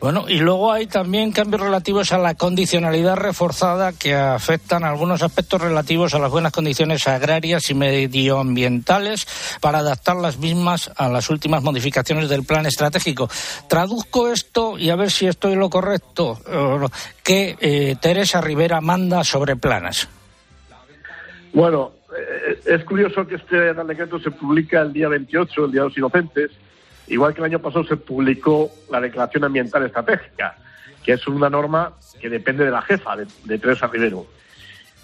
Bueno, 0.00 0.24
y 0.28 0.38
luego 0.38 0.72
hay 0.72 0.86
también 0.86 1.30
cambios 1.30 1.60
relativos 1.60 2.10
a 2.12 2.18
la 2.18 2.34
condicionalidad 2.34 3.16
reforzada 3.16 3.92
que 3.92 4.14
afectan 4.14 4.82
algunos 4.82 5.22
aspectos 5.22 5.60
relativos 5.60 6.14
a 6.14 6.18
las 6.18 6.30
buenas 6.30 6.52
condiciones 6.52 7.06
agrarias 7.06 7.68
y 7.68 7.74
medioambientales 7.74 9.26
para 9.60 9.80
adaptar 9.80 10.16
las 10.16 10.38
mismas 10.38 10.90
a 10.96 11.10
las 11.10 11.28
últimas 11.28 11.62
modificaciones 11.62 12.30
del 12.30 12.44
plan 12.44 12.64
estratégico. 12.64 13.28
Traduzco 13.68 14.32
esto 14.32 14.78
y 14.78 14.88
a 14.88 14.96
ver 14.96 15.10
si 15.10 15.26
estoy 15.26 15.54
lo 15.54 15.68
correcto, 15.68 16.38
que 17.22 17.56
eh, 17.60 17.94
Teresa 18.00 18.40
Rivera 18.40 18.80
manda 18.80 19.22
sobre 19.22 19.56
planas. 19.56 20.08
Bueno, 21.52 21.92
eh, 22.16 22.58
es 22.64 22.84
curioso 22.84 23.26
que 23.26 23.34
este 23.34 23.74
Decreto 23.74 24.18
se 24.18 24.30
publica 24.30 24.80
el 24.80 24.94
día 24.94 25.08
28, 25.08 25.66
el 25.66 25.72
Día 25.72 25.82
de 25.82 25.88
los 25.88 25.98
Inocentes, 25.98 26.50
igual 27.10 27.34
que 27.34 27.40
el 27.40 27.46
año 27.46 27.58
pasado 27.58 27.84
se 27.84 27.96
publicó 27.96 28.70
la 28.90 29.00
Declaración 29.00 29.44
Ambiental 29.44 29.84
Estratégica, 29.84 30.56
que 31.04 31.12
es 31.12 31.26
una 31.26 31.50
norma 31.50 31.92
que 32.20 32.28
depende 32.30 32.64
de 32.64 32.70
la 32.70 32.82
jefa, 32.82 33.16
de, 33.16 33.58
Teresa 33.58 33.86
Rivero. 33.88 34.26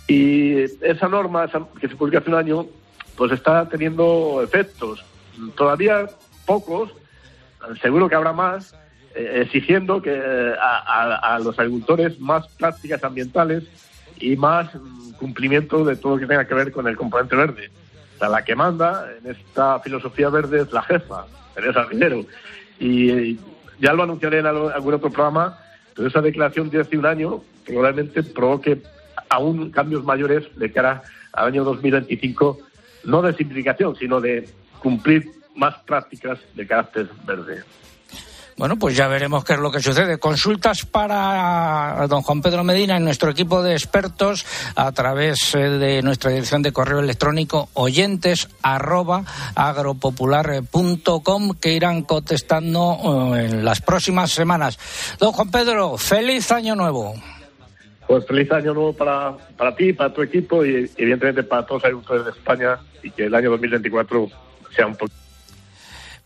Y 0.06 0.58
esa 0.82 1.08
norma 1.08 1.44
esa- 1.44 1.66
que 1.80 1.88
se 1.88 1.96
publicó 1.96 2.18
hace 2.18 2.30
un 2.30 2.36
año, 2.36 2.66
pues 3.16 3.32
está 3.32 3.68
teniendo 3.68 4.40
efectos. 4.42 5.04
Todavía 5.56 6.06
pocos, 6.44 6.92
seguro 7.82 8.08
que 8.08 8.14
habrá 8.14 8.32
más, 8.32 8.74
eh, 9.14 9.42
exigiendo 9.44 10.00
que 10.00 10.12
eh, 10.14 10.54
a 10.60 11.38
los 11.42 11.58
agricultores 11.58 12.20
más 12.20 12.46
prácticas 12.48 13.02
ambientales 13.02 13.64
y 14.18 14.36
más 14.36 14.74
mm, 14.74 15.12
cumplimiento 15.12 15.84
de 15.84 15.96
todo 15.96 16.14
lo 16.14 16.20
que 16.20 16.26
tenga 16.26 16.46
que 16.46 16.54
ver 16.54 16.70
con 16.72 16.86
el 16.86 16.96
componente 16.96 17.34
verde. 17.36 17.70
O 18.14 18.18
sea, 18.18 18.28
la 18.28 18.44
que 18.44 18.54
manda 18.54 19.06
en 19.18 19.30
esta 19.30 19.80
filosofía 19.80 20.28
verde 20.30 20.60
es 20.62 20.72
la 20.72 20.82
jefa, 20.82 21.26
Teresa 21.56 21.84
Rivero. 21.84 22.24
Y 22.78 23.38
ya 23.80 23.92
lo 23.94 24.04
anunciaré 24.04 24.38
en 24.38 24.46
algún 24.46 24.94
otro 24.94 25.10
programa, 25.10 25.58
pero 25.94 26.06
esa 26.06 26.20
declaración 26.20 26.70
de 26.70 26.80
hace 26.80 26.96
un 26.96 27.06
año 27.06 27.42
probablemente 27.64 28.22
provoque 28.22 28.82
aún 29.28 29.70
cambios 29.70 30.04
mayores 30.04 30.44
de 30.56 30.70
cara 30.70 31.02
al 31.32 31.48
año 31.48 31.64
2025, 31.64 32.58
no 33.04 33.22
de 33.22 33.32
simplificación, 33.32 33.96
sino 33.96 34.20
de 34.20 34.48
cumplir 34.78 35.30
más 35.56 35.74
prácticas 35.78 36.38
de 36.54 36.66
carácter 36.66 37.08
verde. 37.26 37.64
Bueno, 38.56 38.78
pues 38.78 38.96
ya 38.96 39.06
veremos 39.06 39.44
qué 39.44 39.52
es 39.52 39.58
lo 39.58 39.70
que 39.70 39.80
sucede. 39.80 40.18
Consultas 40.18 40.86
para 40.86 42.06
don 42.08 42.22
Juan 42.22 42.40
Pedro 42.40 42.64
Medina 42.64 42.96
en 42.96 43.04
nuestro 43.04 43.30
equipo 43.30 43.62
de 43.62 43.72
expertos 43.72 44.46
a 44.74 44.92
través 44.92 45.54
eh, 45.54 45.58
de 45.58 46.00
nuestra 46.00 46.30
dirección 46.30 46.62
de 46.62 46.72
correo 46.72 47.00
electrónico 47.00 47.68
oyentes 47.74 48.48
arroba 48.62 49.24
agropopular.com 49.54 51.50
que 51.60 51.74
irán 51.74 52.00
contestando 52.04 53.34
eh, 53.36 53.44
en 53.44 53.62
las 53.62 53.82
próximas 53.82 54.30
semanas. 54.30 54.78
Don 55.18 55.32
Juan 55.32 55.50
Pedro, 55.50 55.98
feliz 55.98 56.50
año 56.50 56.74
nuevo. 56.74 57.14
Pues 58.08 58.26
feliz 58.26 58.50
año 58.52 58.72
nuevo 58.72 58.94
para, 58.94 59.36
para 59.54 59.76
ti, 59.76 59.92
para 59.92 60.14
tu 60.14 60.22
equipo 60.22 60.64
y 60.64 60.90
evidentemente 60.96 61.42
para 61.42 61.66
todos 61.66 61.82
los 61.82 61.84
agricultores 61.84 62.24
de 62.24 62.30
España 62.30 62.78
y 63.02 63.10
que 63.10 63.24
el 63.26 63.34
año 63.34 63.50
2024 63.50 64.30
sea 64.74 64.86
un. 64.86 64.96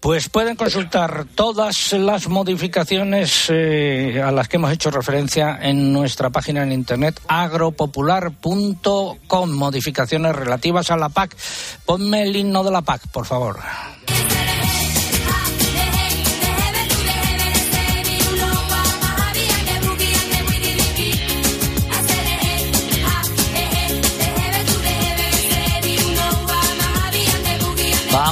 Pues 0.00 0.28
pueden 0.30 0.57
consultar 0.57 1.26
todas 1.35 1.92
las 1.92 2.26
modificaciones 2.26 3.49
eh, 3.50 4.23
a 4.25 4.33
las 4.33 4.49
que 4.49 4.57
hemos 4.57 4.73
hecho 4.73 4.90
referencia 4.90 5.59
en 5.61 5.92
nuestra 5.92 6.30
página 6.30 6.62
en 6.62 6.73
internet 6.73 7.21
agropopular.com. 7.28 9.50
Modificaciones 9.50 10.35
relativas 10.35 10.90
a 10.90 10.97
la 10.97 11.11
PAC. 11.11 11.37
Ponme 11.85 12.23
el 12.23 12.35
himno 12.35 12.64
de 12.64 12.71
la 12.71 12.80
PAC, 12.80 13.09
por 13.09 13.26
favor. 13.26 13.59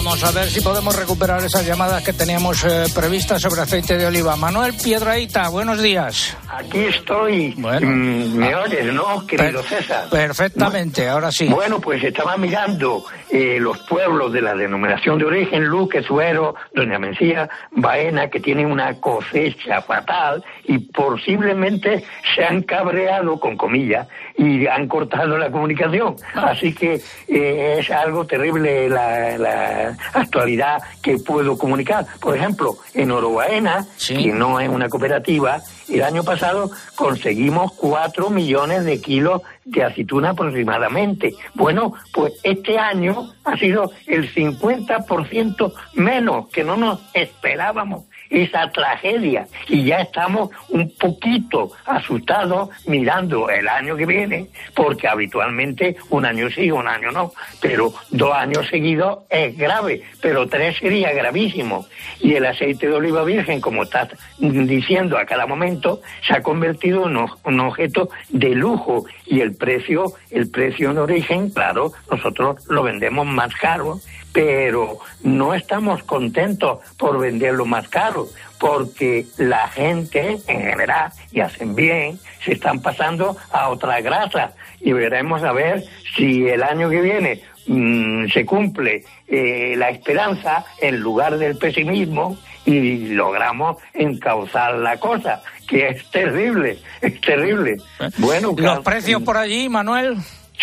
Vamos 0.09 0.25
a 0.25 0.31
ver 0.31 0.49
si 0.49 0.63
podemos 0.63 0.97
recuperar 0.97 1.45
esas 1.45 1.67
llamadas 1.67 2.03
que 2.03 2.15
teníamos 2.15 2.65
eh, 2.65 2.87
previstas 2.95 3.43
sobre 3.43 3.61
aceite 3.61 3.99
de 3.99 4.07
oliva. 4.07 4.37
Manuel 4.37 4.73
Piedraíta, 4.73 5.51
buenos 5.51 5.83
días. 5.83 6.35
Aquí 6.49 6.79
estoy. 6.79 7.55
Mm, 7.55 8.39
¿Me 8.39 8.55
oyes, 8.55 8.91
no, 8.95 9.27
querido 9.27 9.63
César? 9.63 10.09
Perfectamente, 10.09 11.07
ahora 11.07 11.31
sí. 11.31 11.49
Bueno, 11.49 11.79
pues 11.79 12.03
estaba 12.03 12.39
mirando 12.39 13.05
eh, 13.29 13.59
los 13.61 13.81
pueblos 13.81 14.33
de 14.33 14.41
la 14.41 14.55
denominación 14.55 15.19
de 15.19 15.27
origen, 15.27 15.67
Luque, 15.67 16.03
Suero, 16.03 16.55
Doña 16.75 16.99
Mencía, 16.99 17.47
Baena, 17.73 18.31
que 18.31 18.41
tienen 18.41 18.73
una 18.73 18.99
cosecha 18.99 19.83
fatal 19.83 20.43
y 20.69 20.79
posiblemente 20.79 22.05
se 22.35 22.45
han 22.45 22.63
cabreado, 22.63 23.41
con 23.41 23.57
comillas, 23.57 24.07
y 24.37 24.67
han 24.67 24.87
cortado 24.87 25.39
la 25.39 25.51
comunicación. 25.51 26.15
Así 26.35 26.75
que 26.75 27.01
eh, 27.27 27.77
es 27.81 27.91
algo 27.91 28.27
terrible 28.27 28.89
la, 28.89 29.39
la 29.39 29.97
actualidad 30.13 30.81
que 31.03 31.17
puedo 31.19 31.57
comunicar. 31.57 32.07
Por 32.21 32.37
ejemplo, 32.37 32.77
en 32.95 33.11
Orobaena, 33.11 33.87
que 34.07 34.33
no 34.33 34.61
es 34.61 34.69
una 34.69 34.91
cooperativa, 34.91 35.63
el 35.89 36.03
año 36.03 36.23
pasado 36.23 36.71
conseguimos 36.95 37.73
4 37.73 38.29
millones 38.29 38.85
de 38.85 39.01
kilos 39.01 39.41
de 39.65 39.85
aceituna 39.85 40.31
aproximadamente. 40.31 41.35
Bueno, 41.55 41.95
pues 42.13 42.35
este 42.43 42.79
año 42.79 43.33
ha 43.45 43.57
sido 43.57 43.91
el 44.07 44.33
50% 44.33 45.73
menos 45.95 46.49
que 46.49 46.63
no 46.63 46.77
nos 46.77 47.01
esperábamos 47.15 48.05
esa 48.31 48.71
tragedia. 48.71 49.47
Y 49.69 49.85
ya 49.85 50.01
estamos 50.01 50.51
un 50.69 50.91
poquito 50.97 51.73
asustados 51.87 52.71
mirando 52.87 53.51
el 53.51 53.69
año 53.69 53.97
que 53.97 54.07
viene 54.07 54.47
porque 54.75 55.09
habitualmente 55.09 55.97
un 56.11 56.25
año 56.25 56.51
sí, 56.51 56.71
un 56.71 56.87
año 56.87 57.11
no, 57.11 57.33
pero 57.61 57.93
dos 58.11 58.35
años 58.35 58.67
seguidos 58.69 59.21
es 59.31 59.57
grave, 59.57 60.03
pero 60.21 60.49
tres 60.49 60.77
sería 60.79 61.13
gravísimo. 61.13 61.87
Y 62.21 62.35
el 62.35 62.47
aceite 62.47 62.89
de 62.89 62.95
oliva 62.95 63.25
virgen, 63.25 63.61
como 63.61 63.83
estás 63.83 64.09
diciendo 64.39 65.19
a 65.19 65.25
cada 65.25 65.47
momento, 65.47 66.01
se 66.27 66.35
ha 66.35 66.43
convertido 66.43 67.09
en 67.09 67.17
un 67.45 67.61
objeto 67.61 68.11
de 68.29 68.51
lujo 68.51 69.07
y 69.29 69.41
el 69.41 69.55
precio, 69.55 70.13
el 70.31 70.51
precio 70.51 70.91
en 70.91 70.99
origen, 70.99 71.51
claro, 71.51 71.93
nosotros 72.11 72.67
lo 72.69 72.83
vendemos 72.83 73.27
más 73.27 73.55
caro 73.55 74.01
pero 74.33 74.99
no 75.23 75.55
estamos 75.55 76.03
contentos 76.05 76.79
por 76.97 77.19
venderlo 77.19 77.65
más 77.65 77.89
caro, 77.89 78.29
porque 78.61 79.27
la 79.37 79.69
gente 79.69 80.39
en 80.47 80.61
general, 80.61 81.11
y 81.33 81.41
hacen 81.41 81.75
bien, 81.75 82.19
se 82.45 82.53
están 82.53 82.81
pasando 82.81 83.37
a 83.51 83.69
otra 83.69 84.01
grasa. 84.01 84.53
Y 84.81 84.93
veremos 84.93 85.43
a 85.43 85.53
ver 85.53 85.83
si 86.17 86.47
el 86.47 86.63
año 86.63 86.91
que 86.91 87.01
viene 87.01 87.43
mm, 87.67 88.29
se 88.29 88.45
cumple 88.45 89.05
eh, 89.27 89.75
la 89.77 89.91
esperanza 89.91 90.65
en 90.81 91.01
lugar 91.01 91.39
del 91.39 91.57
pesimismo 91.57 92.39
y 92.65 93.09
logramos 93.09 93.79
encauzar 93.95 94.75
la 94.75 94.99
cosa, 94.99 95.43
que 95.69 95.89
es 95.89 96.11
terrible, 96.11 96.79
es 97.01 97.21
terrible. 97.21 97.77
¿Eh? 98.01 98.11
Bueno, 98.19 98.55
¿Los 98.57 98.81
precios 98.81 99.23
por 99.23 99.37
allí, 99.37 99.69
Manuel? 99.69 100.17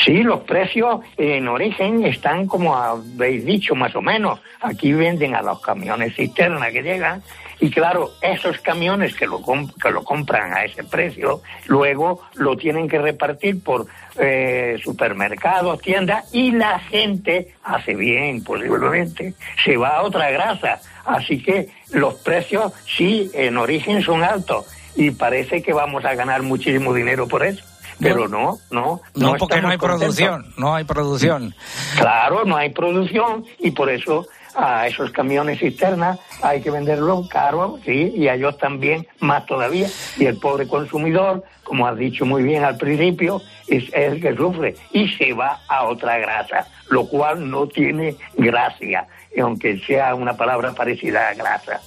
Sí, 0.04 0.24
los 0.24 0.42
precios 0.42 1.00
en 1.16 1.48
origen 1.48 2.04
están 2.04 2.48
como 2.48 2.76
habéis 2.76 3.46
dicho, 3.46 3.76
más 3.76 3.96
o 3.96 4.02
menos. 4.02 4.42
Aquí 4.60 4.92
venden 4.92 5.36
a 5.36 5.42
los 5.42 5.62
camiones 5.62 6.16
cisterna 6.16 6.70
que 6.70 6.82
llegan 6.82 7.24
y 7.60 7.70
claro, 7.72 8.12
esos 8.22 8.60
camiones 8.60 9.16
que 9.16 9.26
lo, 9.26 9.42
que 9.82 9.92
lo 9.92 10.04
compran 10.04 10.54
a 10.54 10.66
ese 10.66 10.84
precio, 10.84 11.42
luego 11.68 12.22
lo 12.36 12.58
tienen 12.58 12.90
que 12.90 13.00
repartir 13.00 13.64
por 13.64 13.88
eh, 14.18 14.77
supermercados, 14.84 15.82
tiendas 15.82 16.34
y 16.34 16.51
la 16.51 16.79
gente 16.79 17.53
hace 17.64 17.96
bien, 17.96 18.44
posiblemente, 18.44 19.34
se 19.64 19.77
va 19.77 19.98
a 19.98 20.03
otra 20.03 20.29
grasa. 20.32 20.82
Así 21.06 21.42
que 21.42 21.70
los 21.92 22.16
precios 22.16 22.74
sí, 22.86 23.32
en 23.34 23.58
origen 23.58 24.01
son 24.01 24.24
altos 24.24 24.66
y 24.96 25.12
parece 25.12 25.62
que 25.62 25.74
vamos 25.74 26.05
a 26.05 26.16
ganar 26.16 26.42
muchísimo 26.44 26.94
dinero 26.94 27.27
por 27.27 27.46
eso 27.46 27.64
pero 28.00 28.27
no, 28.27 28.60
no. 28.72 29.01
No, 29.16 29.31
no 29.31 29.36
porque 29.38 29.62
no 29.62 29.70
hay 29.70 29.77
producción, 29.77 30.53
no 30.58 30.75
hay 30.75 30.84
producción. 30.84 31.55
Claro, 31.98 32.46
no 32.46 32.58
hay 32.58 32.70
producción 32.70 33.46
y 33.60 33.72
por 33.72 33.90
eso 33.90 34.27
a 34.55 34.88
esos 34.88 35.12
camiones 35.12 35.60
cisternas 35.60 36.20
hay 36.42 36.62
que 36.62 36.72
venderlos 36.72 37.27
caro, 37.27 37.77
sí, 37.84 38.14
y 38.16 38.27
a 38.27 38.36
ellos 38.36 38.58
también 38.58 39.05
más 39.20 39.46
todavía. 39.46 39.88
Y 40.18 40.25
el 40.25 40.38
pobre 40.38 40.68
consumidor, 40.68 41.44
como 41.64 41.88
has 41.88 41.98
dicho 41.98 42.25
muy 42.25 42.44
bien 42.44 42.64
al 42.64 42.77
principio, 42.77 43.42
es 43.68 43.92
el 43.94 44.22
que 44.22 44.36
sufre 44.36 44.75
y 44.92 45.10
se 45.10 45.34
va 45.34 45.60
a 45.68 45.86
otra 45.86 46.18
grasa, 46.18 46.68
lo 46.90 47.08
cual 47.08 47.50
no 47.50 47.68
tiene 47.68 48.16
gracia, 48.38 49.08
aunque 49.42 49.79
sea 49.79 50.16
una 50.16 50.38
palabra 50.38 50.74
parecida 50.74 51.29
a 51.29 51.34
grasa. 51.34 51.81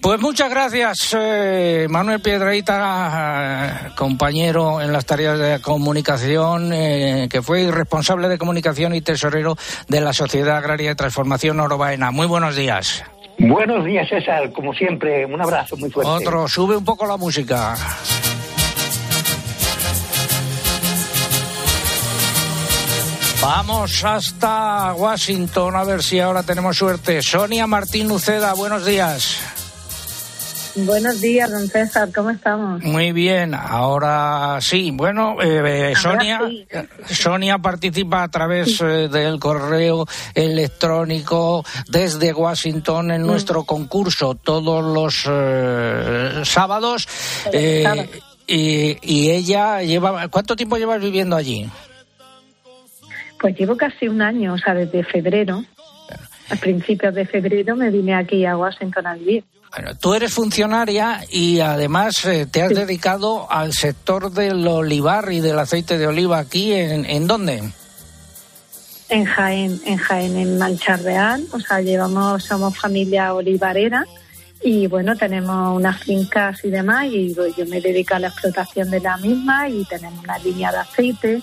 Pues 0.00 0.20
muchas 0.20 0.50
gracias, 0.50 1.14
eh, 1.18 1.86
Manuel 1.88 2.20
Piedraíta, 2.20 3.92
compañero 3.96 4.80
en 4.80 4.92
las 4.92 5.06
tareas 5.06 5.38
de 5.38 5.60
comunicación, 5.60 6.72
eh, 6.72 7.28
que 7.30 7.42
fue 7.42 7.70
responsable 7.70 8.28
de 8.28 8.38
comunicación 8.38 8.94
y 8.94 9.00
tesorero 9.00 9.56
de 9.88 10.00
la 10.00 10.12
Sociedad 10.12 10.56
Agraria 10.56 10.90
de 10.90 10.94
Transformación 10.94 11.60
Orobaena. 11.60 12.10
Muy 12.10 12.26
buenos 12.26 12.56
días. 12.56 13.04
Buenos 13.38 13.84
días, 13.84 14.08
César. 14.08 14.52
Como 14.52 14.72
siempre, 14.72 15.26
un 15.26 15.40
abrazo 15.40 15.76
muy 15.76 15.90
fuerte. 15.90 16.10
Otro, 16.10 16.48
sube 16.48 16.76
un 16.76 16.84
poco 16.84 17.06
la 17.06 17.16
música. 17.16 17.74
Vamos 23.44 24.02
hasta 24.04 24.94
Washington 24.94 25.76
a 25.76 25.84
ver 25.84 26.02
si 26.02 26.18
ahora 26.18 26.42
tenemos 26.42 26.78
suerte. 26.78 27.20
Sonia 27.20 27.66
Martín 27.66 28.08
Luceda, 28.08 28.54
buenos 28.54 28.86
días. 28.86 29.38
Buenos 30.76 31.20
días, 31.20 31.50
don 31.52 31.68
César, 31.68 32.08
¿cómo 32.12 32.30
estamos? 32.30 32.82
Muy 32.82 33.12
bien, 33.12 33.54
ahora 33.54 34.58
sí. 34.60 34.90
Bueno, 34.92 35.36
eh, 35.40 35.94
Sonia, 35.94 36.40
Sonia 37.06 37.58
participa 37.58 38.24
a 38.24 38.28
través 38.28 38.80
eh, 38.80 39.08
del 39.08 39.38
correo 39.38 40.04
electrónico 40.34 41.64
desde 41.88 42.32
Washington 42.32 43.12
en 43.12 43.22
mm. 43.22 43.26
nuestro 43.26 43.62
concurso 43.62 44.34
todos 44.34 44.84
los 44.84 45.24
eh, 45.30 46.42
sábados. 46.44 47.06
Y, 48.46 48.98
y 49.00 49.30
ella 49.30 49.80
lleva, 49.82 50.26
¿cuánto 50.28 50.56
tiempo 50.56 50.76
llevas 50.76 51.00
viviendo 51.00 51.36
allí? 51.36 51.70
Pues 53.40 53.56
llevo 53.56 53.76
casi 53.76 54.08
un 54.08 54.22
año, 54.22 54.54
o 54.54 54.58
sea, 54.58 54.74
desde 54.74 55.04
febrero. 55.04 55.64
A 56.50 56.56
principios 56.56 57.14
de 57.14 57.24
febrero 57.24 57.76
me 57.76 57.90
vine 57.90 58.14
aquí 58.14 58.44
a 58.44 58.56
Washington 58.56 59.06
a 59.06 59.14
vivir. 59.14 59.44
Bueno, 59.74 59.96
tú 59.96 60.14
eres 60.14 60.32
funcionaria 60.32 61.24
y 61.30 61.58
además 61.60 62.24
eh, 62.26 62.46
te 62.46 62.62
has 62.62 62.70
dedicado 62.70 63.50
al 63.50 63.72
sector 63.72 64.30
del 64.30 64.66
olivar 64.68 65.32
y 65.32 65.40
del 65.40 65.58
aceite 65.58 65.98
de 65.98 66.06
oliva 66.06 66.38
aquí. 66.38 66.72
¿En, 66.72 67.04
en 67.04 67.26
dónde? 67.26 67.62
En 69.08 69.24
Jaén, 69.24 69.80
en 69.84 69.96
Jaén, 69.96 70.36
en 70.36 70.58
Mancha 70.58 70.96
Real. 70.96 71.44
O 71.52 71.58
sea, 71.58 71.80
llevamos, 71.80 72.44
somos 72.44 72.78
familia 72.78 73.34
olivarera 73.34 74.04
y 74.62 74.86
bueno, 74.86 75.16
tenemos 75.16 75.76
unas 75.76 76.00
fincas 76.02 76.64
y 76.64 76.70
demás 76.70 77.06
y 77.06 77.34
yo 77.34 77.66
me 77.66 77.80
dedico 77.80 78.14
a 78.14 78.18
la 78.18 78.28
explotación 78.28 78.90
de 78.90 79.00
la 79.00 79.16
misma 79.18 79.68
y 79.68 79.84
tenemos 79.84 80.24
una 80.24 80.38
línea 80.38 80.72
de 80.72 80.78
aceite 80.78 81.42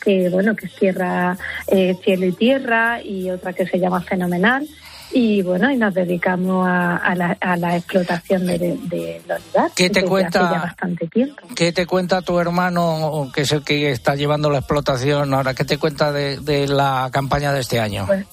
que 0.00 0.28
bueno 0.30 0.54
que 0.54 0.66
es 0.66 0.74
tierra 0.76 1.36
eh, 1.66 1.96
cielo 2.02 2.26
y 2.26 2.32
tierra 2.32 3.02
y 3.02 3.28
otra 3.28 3.52
que 3.52 3.66
se 3.66 3.78
llama 3.78 4.00
fenomenal 4.00 4.66
y 5.12 5.42
bueno 5.42 5.70
y 5.70 5.76
nos 5.76 5.94
dedicamos 5.94 6.66
a, 6.68 7.14
la, 7.16 7.76
explotación 7.76 8.46
de, 8.46 8.58
de, 8.58 9.22
los 9.26 9.72
¿Qué 9.74 9.90
te 9.90 10.04
cuenta 10.04 10.50
bastante 10.50 11.06
tiempo. 11.08 11.42
qué 11.56 11.72
te 11.72 11.86
cuenta 11.86 12.22
tu 12.22 12.38
hermano 12.38 13.30
que 13.34 13.42
es 13.42 13.52
el 13.52 13.64
que 13.64 13.90
está 13.90 14.14
llevando 14.14 14.50
la 14.50 14.58
explotación 14.58 15.34
ahora 15.34 15.54
qué 15.54 15.64
te 15.64 15.78
cuenta 15.78 16.12
de, 16.12 16.66
la 16.68 17.08
campaña 17.12 17.52
de 17.52 17.60
este 17.60 17.80
año 17.80 18.06
pues, 18.06 18.26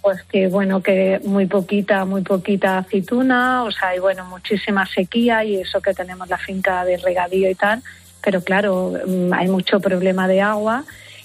pues 0.00 0.22
que 0.24 0.48
bueno 0.48 0.82
que 0.82 1.20
muy 1.24 1.46
poquita 1.46 2.04
muy 2.04 2.22
poquita 2.22 2.78
aceituna 2.78 3.64
o 3.64 3.70
sea 3.70 3.96
y 3.96 3.98
bueno 3.98 4.24
muchísima 4.26 4.86
sequía 4.86 5.44
y 5.44 5.56
eso 5.56 5.80
que 5.80 5.94
tenemos 5.94 6.28
la 6.28 6.38
finca 6.38 6.84
de 6.84 6.96
regadío 6.96 7.50
y 7.50 7.54
tal. 7.54 7.82
Pero 8.22 8.42
claro, 8.42 8.92
mm, 9.06 9.32
hay 9.32 9.48
mucho 9.48 9.80
problema 9.80 10.28
de 10.28 10.40
agua 10.40 10.84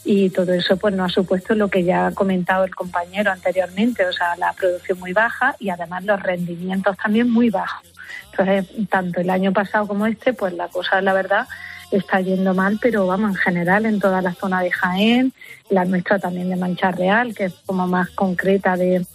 y 0.10 0.30
todo 0.30 0.54
eso 0.54 0.78
pues 0.78 0.96
no 0.96 1.04
ha 1.04 1.10
supuesto 1.10 1.54
lo 1.54 1.68
que 1.68 1.84
ya 1.84 2.08
ha 2.08 2.12
comentado 2.14 2.64
el 2.64 2.74
compañero 2.74 3.30
anteriormente, 3.30 4.06
o 4.06 4.14
sea, 4.14 4.38
la 4.38 4.54
producción 4.54 5.00
muy 5.00 5.12
baja 5.12 5.54
y 5.60 5.70
además 5.70 6.06
los 6.06 6.24
rendimientos 6.24 6.96
también 6.96 7.30
muy 7.30 7.50
bajos. 7.50 7.86
Entonces, 8.32 8.88
tanto 8.88 9.20
el 9.20 9.30
año 9.30 9.52
pasado 9.52 9.86
como 9.86 10.06
este, 10.06 10.32
pues 10.32 10.54
la 10.54 10.70
cosa, 10.70 11.02
la 11.02 11.12
verdad, 11.12 11.46
está 11.92 12.22
yendo 12.22 12.54
mal, 12.54 12.80
pero 12.82 13.06
vamos, 13.06 13.32
en 13.32 13.36
general 13.36 13.86
en 13.86 14.00
toda 14.00 14.22
la 14.22 14.34
zona 14.34 14.62
de 14.62 14.72
Jaén, 14.72 15.34
la 15.70 15.84
nuestra 15.84 16.20
también 16.20 16.50
de 16.50 16.56
Mancha 16.56 16.92
Real, 16.92 17.36
que 17.36 17.46
es 17.46 17.54
como 17.66 17.86
más 17.86 18.10
concreta 18.12 18.78
de, 18.78 19.06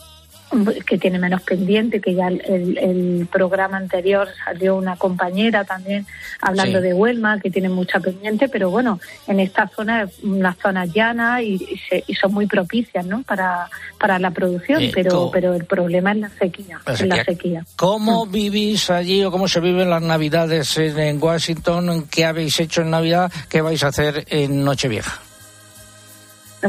que 0.87 0.99
tiene 0.99 1.19
menos 1.19 1.43
pendiente, 1.43 2.01
que 2.01 2.15
ya 2.15 2.29
el, 2.29 2.77
el 2.79 3.27
programa 3.31 3.77
anterior 3.79 4.29
salió 4.45 4.77
una 4.77 4.97
compañera 4.97 5.65
también 5.65 6.07
hablando 6.41 6.79
Sí. 6.79 6.85
de 6.85 6.95
Huelma, 6.95 7.41
que 7.41 7.51
tiene 7.51 7.69
mucha 7.69 8.01
pendiente, 8.01 8.49
pero 8.49 8.71
bueno, 8.71 9.01
en 9.27 9.41
esta 9.41 9.69
zona 9.69 10.03
es 10.03 10.11
una 10.23 10.55
zona 10.55 10.85
llana 10.87 11.43
y, 11.43 11.55
y 11.55 11.79
se- 11.89 12.05
y 12.07 12.15
son 12.15 12.33
muy 12.35 12.47
propicias 12.47 13.05
¿no? 13.07 13.23
para, 13.23 13.69
para 13.99 14.19
la 14.19 14.31
producción, 14.31 14.83
Eh, 14.83 14.91
pero, 14.95 15.31
pero 15.33 15.55
el 15.55 15.65
problema 15.65 16.13
es 16.13 16.19
la 16.19 16.29
sequía. 16.31 16.81
La 17.07 17.25
sequía. 17.25 17.65
¿Cómo 17.77 18.27
vivís 18.27 18.91
allí 18.91 19.25
o 19.25 19.31
cómo 19.31 19.49
se 19.49 19.61
viven 19.61 19.89
las 19.91 20.03
Navidades 20.03 20.77
en, 20.79 20.99
en 20.99 21.23
Washington? 21.23 22.07
¿Qué 22.11 22.25
habéis 22.25 22.59
hecho 22.61 22.83
en 22.83 22.91
Navidad? 22.91 23.33
¿Qué 23.49 23.61
vais 23.63 23.83
a 23.85 23.89
hacer 23.89 24.25
en 24.29 24.65
Nochevieja? 24.65 25.21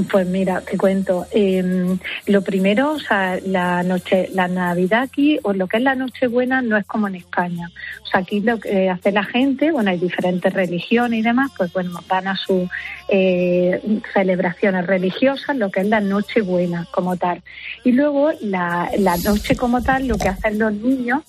Pues 0.10 0.28
mira, 0.28 0.62
te 0.62 0.76
cuento. 0.76 1.28
Eh, 1.32 1.98
lo 2.26 2.42
primero, 2.42 2.94
o 2.94 3.00
sea, 3.00 3.40
la 3.46 3.84
noche, 3.84 4.28
la 4.34 4.48
Navidad 4.48 5.04
aquí, 5.04 5.40
o 5.44 5.54
lo 5.54 5.68
que 5.68 5.78
es 5.78 5.84
la 5.84 5.94
Nochebuena, 5.94 6.64
no 6.64 6.78
es 6.78 6.86
como 6.88 7.08
en 7.08 7.16
España. 7.16 7.70
O 8.02 8.08
sea, 8.08 8.22
aquí 8.22 8.40
lo 8.40 8.60
que 8.60 8.90
hace 8.90 9.12
la 9.12 9.24
gente, 9.24 9.72
bueno, 9.72 9.92
hay 9.92 10.00
diferentes 10.00 10.52
religiones 10.52 11.20
y 11.20 11.22
demás, 11.22 11.52
pues 11.56 11.72
bueno, 11.74 12.00
van 12.08 12.28
a 12.28 12.36
sus 12.36 12.68
eh, 13.08 14.02
celebraciones 14.14 14.88
religiosas, 14.88 15.56
lo 15.58 15.70
que 15.70 15.82
es 15.82 15.88
la 15.88 16.00
Nochebuena 16.00 16.88
como 16.90 17.16
tal. 17.16 17.44
Y 17.84 17.92
luego 17.92 18.32
la, 18.42 18.90
la 18.98 19.16
noche 19.18 19.56
como 19.56 19.84
tal, 19.84 20.08
lo 20.08 20.18
que 20.18 20.30
hacen 20.30 20.58
los 20.58 20.74
niños 20.74 21.22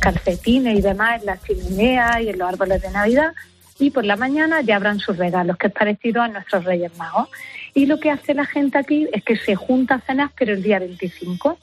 calcetines 0.00 0.78
y 0.78 0.80
demás 0.80 1.20
en 1.20 1.26
la 1.26 1.38
chimenea 1.38 2.22
y 2.22 2.28
en 2.30 2.38
los 2.38 2.48
árboles 2.48 2.80
de 2.80 2.90
Navidad 2.90 3.32
y 3.78 3.90
por 3.90 4.04
la 4.04 4.16
mañana 4.16 4.60
ya 4.60 4.76
abran 4.76 4.98
sus 4.98 5.16
regalos, 5.16 5.56
que 5.56 5.68
es 5.68 5.72
parecido 5.72 6.22
a 6.22 6.28
nuestros 6.28 6.64
Reyes 6.64 6.96
Magos. 6.96 7.28
Y 7.74 7.86
lo 7.86 8.00
que 8.00 8.10
hace 8.10 8.34
la 8.34 8.44
gente 8.44 8.78
aquí 8.78 9.06
es 9.12 9.22
que 9.22 9.36
se 9.36 9.54
junta 9.54 9.96
a 9.96 10.00
cenar, 10.00 10.30
pero 10.36 10.52
el 10.52 10.62
día 10.62 10.78
25. 10.78 11.58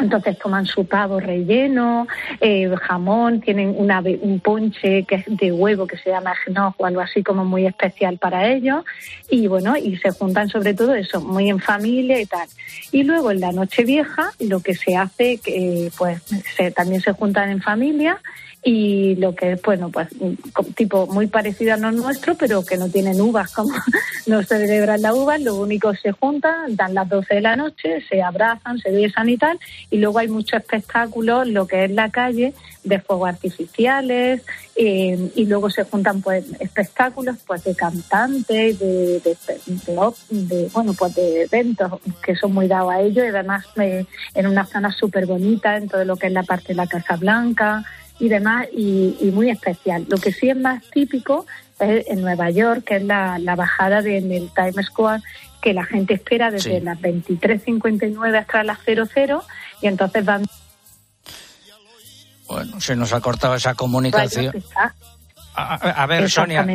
Entonces 0.00 0.36
toman 0.38 0.66
su 0.66 0.86
pavo 0.86 1.20
relleno, 1.20 2.08
eh, 2.40 2.68
jamón, 2.82 3.40
tienen 3.40 3.72
una, 3.78 4.00
un 4.00 4.40
ponche 4.40 5.04
que 5.04 5.14
es 5.14 5.24
de 5.28 5.52
huevo 5.52 5.86
que 5.86 5.96
se 5.96 6.10
llama 6.10 6.34
eggnog 6.44 6.74
o 6.78 6.86
algo 6.86 7.00
así 7.00 7.22
como 7.22 7.44
muy 7.44 7.64
especial 7.64 8.18
para 8.18 8.48
ellos 8.48 8.84
y 9.30 9.46
bueno, 9.46 9.76
y 9.76 9.96
se 9.98 10.10
juntan 10.10 10.48
sobre 10.48 10.74
todo 10.74 10.96
eso, 10.96 11.20
muy 11.20 11.48
en 11.48 11.60
familia 11.60 12.20
y 12.20 12.26
tal. 12.26 12.48
Y 12.90 13.04
luego 13.04 13.30
en 13.30 13.38
la 13.38 13.52
noche 13.52 13.84
vieja 13.84 14.32
lo 14.40 14.58
que 14.58 14.74
se 14.74 14.96
hace, 14.96 15.38
que 15.38 15.92
pues 15.96 16.20
se, 16.56 16.72
también 16.72 17.00
se 17.00 17.12
juntan 17.12 17.50
en 17.50 17.62
familia 17.62 18.20
y 18.64 19.14
lo 19.16 19.34
que 19.34 19.52
es, 19.52 19.62
bueno, 19.62 19.90
pues 19.90 20.08
tipo 20.74 21.06
muy 21.06 21.26
parecido 21.26 21.74
a 21.74 21.76
lo 21.76 21.92
nuestro, 21.92 22.34
pero 22.34 22.64
que 22.64 22.78
no 22.78 22.88
tienen 22.88 23.20
uvas, 23.20 23.52
como 23.52 23.74
no 24.26 24.42
se 24.42 24.58
celebran 24.58 25.02
las 25.02 25.14
uvas, 25.14 25.40
lo 25.42 25.56
único 25.56 25.94
se 25.94 26.12
juntan, 26.12 26.74
dan 26.74 26.94
las 26.94 27.06
12 27.08 27.34
de 27.34 27.40
la 27.42 27.56
noche, 27.56 28.02
se 28.08 28.22
abrazan, 28.22 28.78
se 28.78 28.90
besan 28.90 29.28
y 29.28 29.36
tal, 29.36 29.58
y 29.90 29.98
luego 29.98 30.18
hay 30.18 30.28
muchos 30.28 30.60
espectáculos, 30.60 31.46
lo 31.46 31.66
que 31.66 31.84
es 31.84 31.90
la 31.90 32.10
calle, 32.10 32.54
de 32.84 33.00
fuegos 33.00 33.28
artificiales, 33.28 34.42
eh, 34.76 35.30
y 35.34 35.44
luego 35.44 35.68
se 35.68 35.84
juntan 35.84 36.22
pues 36.22 36.46
espectáculos 36.58 37.36
pues 37.46 37.64
de 37.64 37.74
cantantes, 37.74 38.78
de, 38.78 39.20
de, 39.20 39.36
de 40.30 40.68
bueno, 40.72 40.94
pues 40.94 41.14
de 41.14 41.42
eventos 41.42 42.00
que 42.24 42.34
son 42.34 42.54
muy 42.54 42.66
dados 42.66 42.92
a 42.92 43.00
ellos, 43.02 43.26
y 43.26 43.28
además 43.28 43.66
eh, 43.76 44.06
en 44.34 44.46
una 44.46 44.64
zona 44.64 44.90
súper 44.90 45.26
bonita, 45.26 45.76
en 45.76 45.88
todo 45.88 46.04
lo 46.06 46.16
que 46.16 46.28
es 46.28 46.32
la 46.32 46.42
parte 46.44 46.68
de 46.68 46.76
la 46.76 46.86
Casa 46.86 47.16
Blanca, 47.16 47.84
y 48.18 48.28
demás, 48.28 48.66
y, 48.72 49.16
y 49.20 49.30
muy 49.32 49.50
especial. 49.50 50.06
Lo 50.08 50.16
que 50.18 50.32
sí 50.32 50.48
es 50.50 50.56
más 50.56 50.82
típico 50.90 51.46
es 51.80 52.06
en 52.08 52.20
Nueva 52.22 52.50
York, 52.50 52.84
que 52.86 52.96
es 52.96 53.02
la, 53.04 53.38
la 53.38 53.54
bajada 53.56 54.00
de, 54.02 54.18
en 54.18 54.30
el 54.32 54.50
Times 54.54 54.86
Square, 54.86 55.22
que 55.60 55.72
la 55.74 55.84
gente 55.84 56.14
espera 56.14 56.50
desde 56.50 56.78
Sí. 56.78 56.84
las 56.84 56.98
23.59 57.00 58.38
hasta 58.38 58.62
las 58.64 58.78
00, 58.84 59.42
y 59.82 59.86
entonces 59.86 60.24
van 60.24 60.44
Bueno, 62.46 62.80
se 62.80 62.94
nos 62.94 63.12
ha 63.12 63.20
cortado 63.20 63.54
esa 63.54 63.74
comunicación. 63.74 64.54
A, 65.56 65.74
a- 65.74 66.02
a 66.02 66.06
ver, 66.06 66.30
Sonia, 66.30 66.60
a 66.62 66.66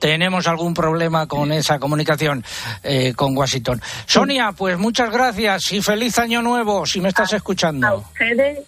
tenemos 0.00 0.48
algún 0.48 0.74
problema 0.74 1.26
con 1.28 1.52
esa 1.52 1.78
comunicación 1.78 2.44
eh, 2.82 3.14
con 3.14 3.36
Washington. 3.36 3.80
Sonia, 4.06 4.52
pues 4.56 4.76
muchas 4.78 5.10
gracias 5.12 5.70
y 5.72 5.80
feliz 5.80 6.18
año 6.18 6.42
nuevo, 6.42 6.84
si 6.86 7.00
me 7.00 7.08
estás 7.08 7.32
A 7.32 7.36
escuchando. 7.36 7.98
ustedes, 7.98 8.58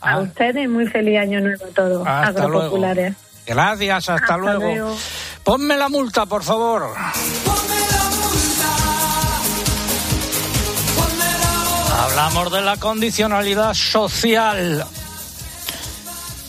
a 0.00 0.12
Ah. 0.12 0.18
ustedes 0.20 0.68
muy 0.68 0.86
feliz 0.86 1.18
año 1.18 1.40
nuevo 1.40 1.64
a 1.64 1.68
todos, 1.68 2.06
Hasta 2.06 2.42
agropopulares. 2.42 3.14
Gracias, 3.46 3.96
hasta, 4.08 4.14
Hasta 4.14 4.36
luego. 4.36 4.60
luego. 4.60 4.96
Ponme 5.44 5.76
la 5.76 5.88
multa, 5.88 6.26
por 6.26 6.42
favor. 6.42 6.94
Hablamos 12.02 12.52
de 12.52 12.60
la 12.62 12.76
condicionalidad 12.76 13.74
social 13.74 14.84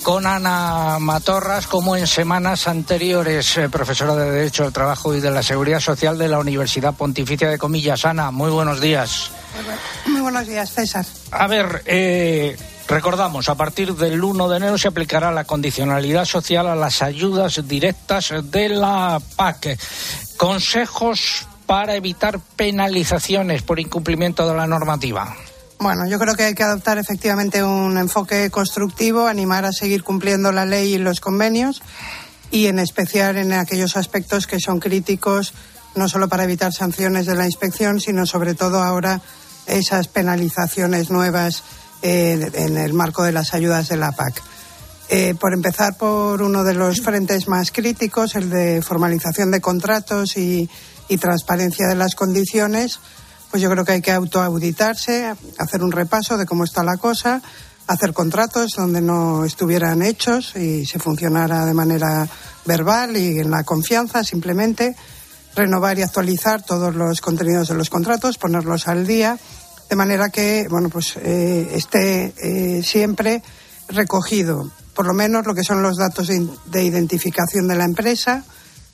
con 0.04 0.26
Ana 0.26 0.98
Matorras, 1.00 1.68
como 1.68 1.96
en 1.96 2.08
semanas 2.08 2.68
anteriores, 2.68 3.58
eh, 3.58 3.70
profesora 3.70 4.16
de 4.16 4.32
Derecho 4.32 4.64
al 4.64 4.74
Trabajo 4.74 5.14
y 5.16 5.20
de 5.22 5.30
la 5.30 5.44
Seguridad 5.44 5.80
Social 5.80 6.18
de 6.18 6.28
la 6.28 6.40
Universidad 6.40 6.94
Pontificia 6.96 7.50
de 7.50 7.58
Comillas. 7.60 8.06
Ana, 8.06 8.32
muy 8.32 8.50
buenos 8.50 8.82
días. 8.82 9.30
Muy 10.08 10.22
buenos 10.22 10.48
días, 10.48 10.72
César. 10.72 11.06
A 11.32 11.46
ver, 11.48 11.84
eh, 11.86 12.58
recordamos, 12.92 13.48
a 13.48 13.56
partir 13.56 13.96
del 13.96 14.24
1 14.24 14.50
de 14.50 14.58
enero 14.58 14.78
se 14.78 14.90
aplicará 14.90 15.32
la 15.32 15.46
condicionalidad 15.46 16.26
social 16.26 16.68
a 16.68 16.76
las 16.76 17.02
ayudas 17.02 17.66
directas 17.68 18.34
de 18.44 18.70
la 18.70 19.20
PAC. 19.38 19.80
Consejos 20.38 21.48
para 21.66 21.96
evitar 21.96 22.40
penalizaciones 22.58 23.62
por 23.62 23.80
incumplimiento 23.80 24.48
de 24.48 24.56
la 24.56 24.68
normativa. 24.68 25.36
Bueno, 25.80 26.06
yo 26.08 26.20
creo 26.20 26.36
que 26.36 26.44
hay 26.44 26.54
que 26.54 26.64
adoptar 26.64 26.98
efectivamente 26.98 27.64
un 27.64 27.98
enfoque 27.98 28.52
constructivo, 28.52 29.26
animar 29.26 29.66
a 29.66 29.72
seguir 29.72 30.04
cumpliendo 30.04 30.52
la 30.52 30.66
ley 30.66 30.96
y 30.96 30.98
los 30.98 31.22
convenios 31.22 31.82
y 32.52 32.68
en 32.68 32.78
especial 32.78 33.38
en 33.38 33.54
aquellos 33.54 33.96
aspectos 33.96 34.46
que 34.46 34.60
son 34.60 34.80
críticos, 34.80 35.54
no 35.96 36.10
solo 36.10 36.28
para 36.28 36.44
evitar 36.44 36.74
sanciones 36.74 37.26
de 37.26 37.36
la 37.36 37.46
inspección, 37.46 38.02
sino 38.02 38.26
sobre 38.26 38.54
todo 38.54 38.84
ahora 38.84 39.22
esas 39.66 40.10
penalizaciones 40.10 41.10
nuevas 41.10 41.64
eh, 42.02 42.50
en 42.54 42.78
el 42.78 42.94
marco 42.94 43.24
de 43.24 43.32
las 43.32 43.54
ayudas 43.54 43.90
de 43.90 43.98
la 43.98 44.12
PAC. 44.12 44.42
Eh, 45.10 45.36
por 45.40 45.54
empezar 45.54 45.98
por 45.98 46.42
uno 46.42 46.64
de 46.64 46.74
los 46.74 47.02
frentes 47.02 47.48
más 47.48 47.72
críticos, 47.72 48.36
el 48.36 48.50
de 48.50 48.82
formalización 48.82 49.52
de 49.52 49.60
contratos 49.60 50.38
y, 50.38 50.70
y 51.10 51.18
transparencia 51.18 51.88
de 51.88 51.96
las 51.96 52.16
condiciones, 52.16 53.00
pues 53.50 53.62
yo 53.62 53.70
creo 53.70 53.84
que 53.84 53.92
hay 53.92 54.02
que 54.02 54.14
autoauditarse, 54.14 55.34
hacer 55.58 55.84
un 55.84 55.92
repaso 55.92 56.38
de 56.38 56.46
cómo 56.46 56.64
está 56.64 56.84
la 56.84 56.96
cosa, 56.96 57.42
hacer 57.88 58.14
contratos 58.14 58.72
donde 58.78 59.02
no 59.02 59.44
estuvieran 59.44 60.02
hechos 60.02 60.56
y 60.56 60.86
se 60.86 61.00
funcionara 61.00 61.66
de 61.66 61.74
manera 61.74 62.28
verbal 62.66 63.18
y 63.18 63.40
en 63.40 63.52
la 63.52 63.66
confianza 63.66 64.24
simplemente, 64.24 64.96
renovar 65.56 66.00
y 66.00 66.04
actualizar 66.04 66.64
todos 66.64 66.96
los 66.96 67.20
contenidos 67.20 67.68
de 67.68 67.76
los 67.76 67.90
contratos, 67.90 68.38
ponerlos 68.38 68.88
al 68.88 69.06
día, 69.06 69.38
de 69.92 69.98
manera 69.98 70.30
que 70.30 70.68
bueno 70.70 70.88
pues 70.88 71.18
eh, 71.18 71.68
esté 71.74 72.34
eh, 72.42 72.82
siempre 72.82 73.44
recogido 73.90 74.72
por 74.96 75.06
lo 75.06 75.14
menos 75.14 75.46
lo 75.46 75.54
que 75.54 75.66
son 75.66 75.84
los 75.84 75.98
datos 75.98 76.28
de, 76.28 76.48
de 76.68 76.84
identificación 76.84 77.68
de 77.68 77.76
la 77.76 77.84
empresa, 77.84 78.46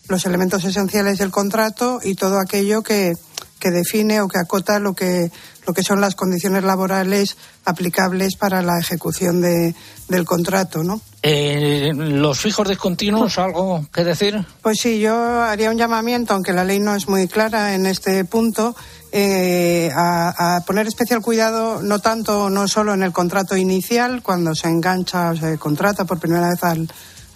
los 0.08 0.26
elementos 0.26 0.64
esenciales 0.64 1.20
del 1.20 1.30
contrato 1.30 2.00
y 2.04 2.16
todo 2.16 2.40
aquello 2.40 2.82
que, 2.82 3.14
que 3.60 3.72
define 3.72 4.22
o 4.22 4.28
que 4.28 4.40
acota 4.40 4.80
lo 4.80 4.94
que, 4.94 5.32
lo 5.66 5.74
que 5.74 5.84
son 5.84 6.02
las 6.02 6.16
condiciones 6.16 6.64
laborales 6.64 7.38
aplicables 7.66 8.36
para 8.36 8.62
la 8.62 8.80
ejecución 8.80 9.42
de, 9.42 9.76
del 10.08 10.26
contrato, 10.26 10.84
¿no? 10.84 11.02
Eh, 11.24 11.92
¿Los 11.94 12.40
fijos 12.40 12.70
discontinuos, 12.70 13.38
algo 13.38 13.86
que 13.92 14.04
decir? 14.04 14.46
Pues 14.62 14.80
sí, 14.80 15.00
yo 15.00 15.42
haría 15.42 15.72
un 15.72 15.78
llamamiento, 15.78 16.34
aunque 16.34 16.54
la 16.54 16.64
ley 16.64 16.80
no 16.80 16.96
es 16.96 17.10
muy 17.10 17.28
clara 17.28 17.76
en 17.76 17.86
este 17.86 18.24
punto, 18.24 18.76
eh, 19.12 19.90
a, 19.96 20.58
a 20.58 20.62
poner 20.62 20.88
especial 20.88 21.22
cuidado, 21.22 21.82
no 21.82 22.00
tanto, 22.00 22.50
no 22.50 22.68
solo 22.68 22.94
en 22.94 23.04
el 23.04 23.14
contrato 23.14 23.56
inicial, 23.56 24.22
cuando 24.22 24.54
se 24.54 24.68
engancha 24.68 25.32
o 25.32 25.36
se 25.36 25.58
contrata 25.58 26.06
por 26.06 26.20
primera 26.20 26.50
vez 26.50 26.64
al, 26.64 26.88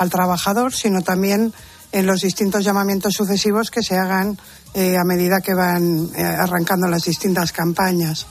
trabajador, 0.10 0.74
sino 0.74 1.02
también 1.02 1.54
en 1.92 2.08
los 2.08 2.22
distintos 2.22 2.64
llamamientos 2.64 3.14
sucesivos 3.14 3.70
que 3.70 3.84
se 3.84 3.96
hagan 3.96 4.36
eh, 4.74 4.98
a 4.98 5.04
medida 5.04 5.42
que 5.42 5.54
van 5.54 6.10
eh, 6.16 6.24
arrancando 6.24 6.88
las 6.88 7.04
distintas 7.04 7.52
campañas. 7.52 8.26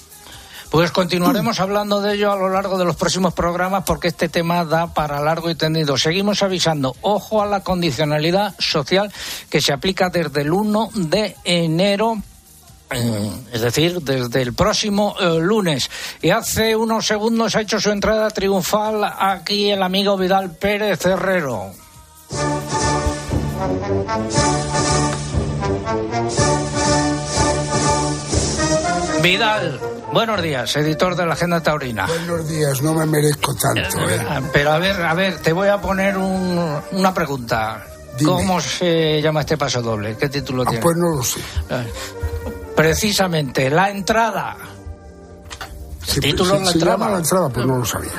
Pues 0.71 0.91
continuaremos 0.93 1.59
hablando 1.61 2.01
de 2.01 2.15
ello 2.15 2.33
a 2.33 2.37
lo 2.37 2.49
largo 2.49 2.79
de 2.79 2.85
los 2.85 2.97
próximos 2.97 3.35
programas 3.35 3.85
porque 3.85 4.09
este 4.09 4.29
tema 4.29 4.65
da 4.65 4.95
para 4.95 5.21
largo 5.21 5.51
y 5.51 5.55
tendido. 5.55 5.97
Seguimos 5.97 6.43
avisando, 6.43 6.95
ojo 7.03 7.43
a 7.43 7.47
la 7.47 7.61
condicionalidad 7.61 8.55
social 8.59 9.13
que 9.49 9.61
se 9.61 9.73
aplica 9.73 10.11
desde 10.11 10.43
el 10.43 10.53
1 10.53 10.91
de 10.95 11.37
enero 11.45 12.23
es 12.93 13.61
decir, 13.61 14.01
desde 14.03 14.43
el 14.43 14.53
próximo 14.55 15.15
eh, 15.21 15.39
lunes. 15.41 15.91
Y 16.23 16.31
hace 16.31 16.75
unos 16.77 17.07
segundos 17.07 17.55
ha 17.57 17.61
hecho 17.61 17.81
su 17.81 17.91
entrada 17.91 18.31
triunfal 18.31 19.05
aquí 19.19 19.71
el 19.71 19.83
amigo 19.83 20.17
Vidal 20.17 20.51
Pérez 20.57 21.05
Herrero. 21.07 21.73
Vidal, 29.23 29.79
buenos 30.13 30.41
días, 30.43 30.75
editor 30.77 31.15
de 31.15 31.27
la 31.27 31.35
Agenda 31.35 31.63
Taurina. 31.63 32.07
Buenos 32.07 32.49
días, 32.49 32.81
no 32.83 32.95
me 32.95 33.05
merezco 33.05 33.55
tanto. 33.55 33.99
¿eh? 34.09 34.19
Pero 34.53 34.73
a 34.73 34.79
ver, 34.79 35.01
a 35.03 35.15
ver, 35.15 35.39
te 35.39 35.53
voy 35.53 35.69
a 35.69 35.79
poner 35.81 36.17
un- 36.17 36.81
una 36.93 37.13
pregunta. 37.15 37.85
Dime. 38.17 38.31
¿Cómo 38.33 38.61
se 38.61 39.21
llama 39.21 39.41
este 39.41 39.57
paso 39.59 39.83
doble? 39.83 40.17
¿Qué 40.17 40.29
título 40.29 40.63
Ah, 40.63 40.67
tiene? 40.71 40.83
pues 40.83 40.97
no 40.97 41.17
lo 41.17 41.23
sé. 41.23 41.41
Precisamente, 42.81 43.69
la 43.71 43.91
entrada. 43.91 44.57
Título 46.21 46.59
la 46.59 46.67
se 46.67 46.73
entrada. 46.73 46.97
llama 46.97 47.11
la 47.11 47.19
entrada, 47.19 47.49
pues 47.51 47.67
no 47.67 47.77
lo 47.79 47.85
sabía. 47.85 48.11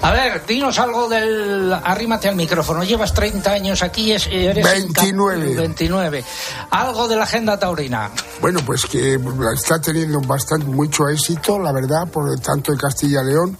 A 0.00 0.12
ver, 0.12 0.44
dinos 0.46 0.78
algo 0.78 1.08
del... 1.08 1.72
Arrímate 1.72 2.28
al 2.28 2.36
micrófono. 2.36 2.82
Llevas 2.84 3.12
30 3.14 3.50
años 3.50 3.82
aquí, 3.82 4.12
es- 4.12 4.26
eres... 4.30 4.64
29. 4.64 5.50
inca- 5.52 5.60
29. 5.60 6.24
Algo 6.70 7.08
de 7.08 7.16
la 7.16 7.24
Agenda 7.24 7.58
Taurina. 7.58 8.10
Bueno, 8.40 8.60
pues 8.64 8.86
que 8.86 9.18
está 9.54 9.80
teniendo 9.80 10.20
bastante 10.20 10.66
mucho 10.66 11.08
éxito, 11.08 11.58
la 11.58 11.72
verdad, 11.72 12.06
por 12.08 12.38
tanto 12.40 12.72
en 12.72 12.78
Castilla 12.78 13.22
y 13.22 13.26
León. 13.26 13.58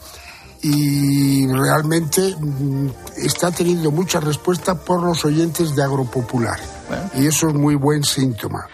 Y 0.62 1.46
realmente 1.48 2.34
mm, 2.38 2.88
está 3.16 3.50
teniendo 3.50 3.90
mucha 3.90 4.20
respuesta 4.20 4.74
por 4.74 5.02
los 5.02 5.24
oyentes 5.24 5.74
de 5.76 5.82
Agropopular. 5.82 6.58
Y 7.14 7.26
eso 7.26 7.48
es 7.48 7.54
muy 7.54 7.74
buen 7.74 8.04
síntoma. 8.04 8.66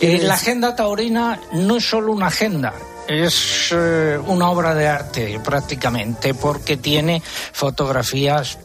La 0.00 0.34
Agenda 0.34 0.76
Taurina 0.76 1.40
no 1.52 1.76
es 1.76 1.88
solo 1.88 2.12
una 2.12 2.28
agenda, 2.28 2.72
es 3.08 3.70
eh, 3.72 4.18
una 4.26 4.50
obra 4.50 4.74
de 4.74 4.86
arte 4.88 5.40
prácticamente, 5.44 6.34
porque 6.34 6.76
tiene 6.76 7.22
fotografías 7.52 8.58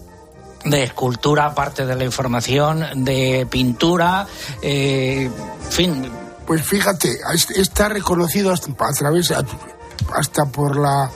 de 0.65 0.83
escultura, 0.83 1.45
aparte 1.47 1.85
de 1.85 1.95
la 1.95 2.03
información, 2.05 3.03
de 3.03 3.47
pintura, 3.49 4.25
eh, 4.61 5.23
en 5.65 5.71
fin. 5.71 6.11
Pues 6.45 6.61
fíjate, 6.65 7.09
es- 7.33 7.49
está 7.51 7.87
reconocido 7.89 8.51
hasta, 8.51 8.69
a 8.71 8.91
través 8.93 9.31
hasta 9.31 10.45
por 10.45 10.77
la 10.77 11.09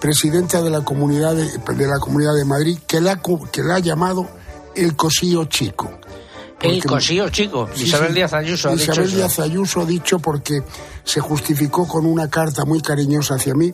presidenta 0.00 0.62
de 0.62 0.70
la 0.70 0.80
comunidad 0.80 1.34
de, 1.34 1.46
de 1.74 1.86
la 1.86 1.98
comunidad 1.98 2.34
de 2.34 2.44
Madrid 2.46 2.78
que 2.86 3.00
la 3.00 3.20
que 3.52 3.62
la 3.62 3.74
ha 3.74 3.78
llamado 3.78 4.26
el 4.74 4.96
cosío 4.96 5.44
chico. 5.44 5.99
El 6.62 6.84
cosío 6.84 7.28
chico, 7.30 7.68
Sí, 7.74 7.84
Isabel. 7.84 8.14
Díaz 8.14 8.32
Ayuso 8.32 8.68
ha 8.68 8.72
dicho 8.72 8.92
Isabel. 8.92 9.10
Díaz 9.10 9.38
Ayuso 9.38 9.80
ha 9.80 9.86
dicho 9.86 10.18
porque 10.18 10.62
se 11.04 11.20
justificó 11.20 11.86
con 11.88 12.06
una 12.06 12.28
carta 12.28 12.64
muy 12.64 12.80
cariñosa 12.80 13.34
hacia 13.34 13.54
mí 13.54 13.72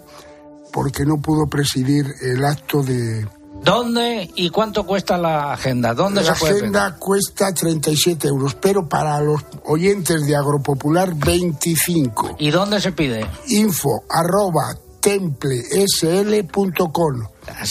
porque 0.72 1.04
no 1.04 1.16
pudo 1.18 1.46
presidir 1.46 2.06
el 2.22 2.44
acto 2.44 2.82
de 2.82 3.26
¿Dónde 3.62 4.30
y 4.34 4.50
cuánto 4.50 4.84
cuesta 4.84 5.16
la 5.16 5.52
agenda? 5.52 5.94
¿Dónde 5.94 6.22
la 6.22 6.34
se 6.34 6.40
puede 6.40 6.58
agenda 6.58 6.96
cuesta 6.96 7.52
37 7.52 8.28
euros, 8.28 8.54
pero 8.54 8.88
para 8.88 9.20
los 9.20 9.42
oyentes 9.64 10.26
de 10.26 10.36
Agropopular 10.36 11.14
25. 11.14 12.36
¿Y 12.38 12.50
dónde 12.50 12.80
se 12.80 12.92
pide? 12.92 13.26
Info 13.48 14.04
arroba 14.08 14.76
templesl.com 15.06 17.28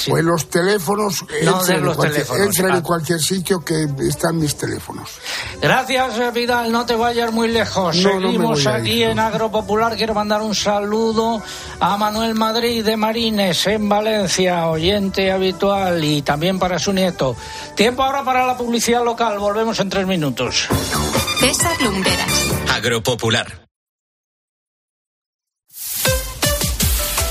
o 0.09 0.17
en 0.17 0.25
los 0.25 0.49
teléfonos, 0.49 1.25
No 1.43 1.59
entren 1.59 1.83
los 1.83 1.97
cualquier- 1.97 2.23
teléfonos. 2.25 2.45
entren 2.47 2.75
en 2.75 2.81
cualquier 2.81 3.19
sitio 3.19 3.65
que 3.65 3.85
están 4.07 4.37
mis 4.39 4.55
teléfonos. 4.55 5.09
Gracias, 5.61 6.17
eh, 6.17 6.31
Vidal. 6.33 6.71
No 6.71 6.85
te 6.85 6.95
vayas 6.95 7.33
muy 7.33 7.49
lejos. 7.49 7.93
No, 7.97 8.09
Seguimos 8.21 8.65
aquí 8.67 9.03
en 9.03 9.19
Agropopular. 9.19 9.97
Quiero 9.97 10.13
mandar 10.13 10.41
un 10.41 10.55
saludo 10.55 11.43
a 11.81 11.97
Manuel 11.97 12.35
Madrid 12.35 12.85
de 12.85 12.95
Marines 12.95 13.67
en 13.67 13.89
Valencia, 13.89 14.67
oyente 14.67 15.29
habitual, 15.29 16.01
y 16.05 16.21
también 16.21 16.57
para 16.57 16.79
su 16.79 16.93
nieto. 16.93 17.35
Tiempo 17.75 18.01
ahora 18.03 18.23
para 18.23 18.47
la 18.47 18.55
publicidad 18.57 19.03
local. 19.03 19.39
Volvemos 19.39 19.77
en 19.81 19.89
tres 19.89 20.07
minutos. 20.07 20.69
César 21.41 21.81
Lumbreras. 21.81 22.31
Agropopular. 22.73 23.64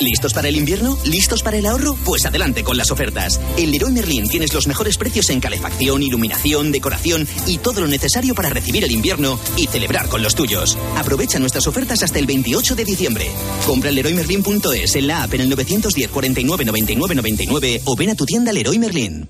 ¿Listos 0.00 0.34
para 0.34 0.48
el 0.48 0.56
invierno? 0.56 0.98
¿Listos 1.04 1.42
para 1.42 1.56
el 1.56 1.64
ahorro? 1.64 1.96
Pues 2.04 2.26
adelante 2.26 2.62
con 2.62 2.76
las 2.76 2.90
ofertas. 2.90 3.40
En 3.56 3.70
Leroy 3.70 3.92
Merlin 3.92 4.28
tienes 4.28 4.52
los 4.52 4.66
mejores 4.66 4.98
precios 4.98 5.30
en 5.30 5.40
calefacción, 5.40 6.02
iluminación, 6.02 6.70
decoración 6.70 7.26
y 7.46 7.58
todo 7.58 7.80
lo 7.80 7.86
necesario 7.86 8.34
para 8.34 8.50
recibir 8.50 8.84
el 8.84 8.90
invierno 8.90 9.38
y 9.56 9.66
celebrar 9.66 10.08
con 10.08 10.22
los 10.22 10.34
tuyos. 10.34 10.76
Aprovecha 10.96 11.38
nuestras 11.38 11.66
ofertas 11.66 12.02
hasta 12.02 12.18
el 12.18 12.26
28 12.26 12.74
de 12.74 12.84
diciembre. 12.84 13.30
Compra 13.64 13.88
en 13.88 13.96
leroymerlin.es 13.96 14.96
en 14.96 15.06
la 15.06 15.22
app 15.22 15.32
en 15.34 15.40
el 15.42 15.48
910 15.48 16.10
49 16.10 16.64
99 16.64 17.14
99 17.14 17.80
o 17.84 17.96
ven 17.96 18.10
a 18.10 18.14
tu 18.14 18.26
tienda 18.26 18.52
Leroy 18.52 18.78
Merlin. 18.78 19.28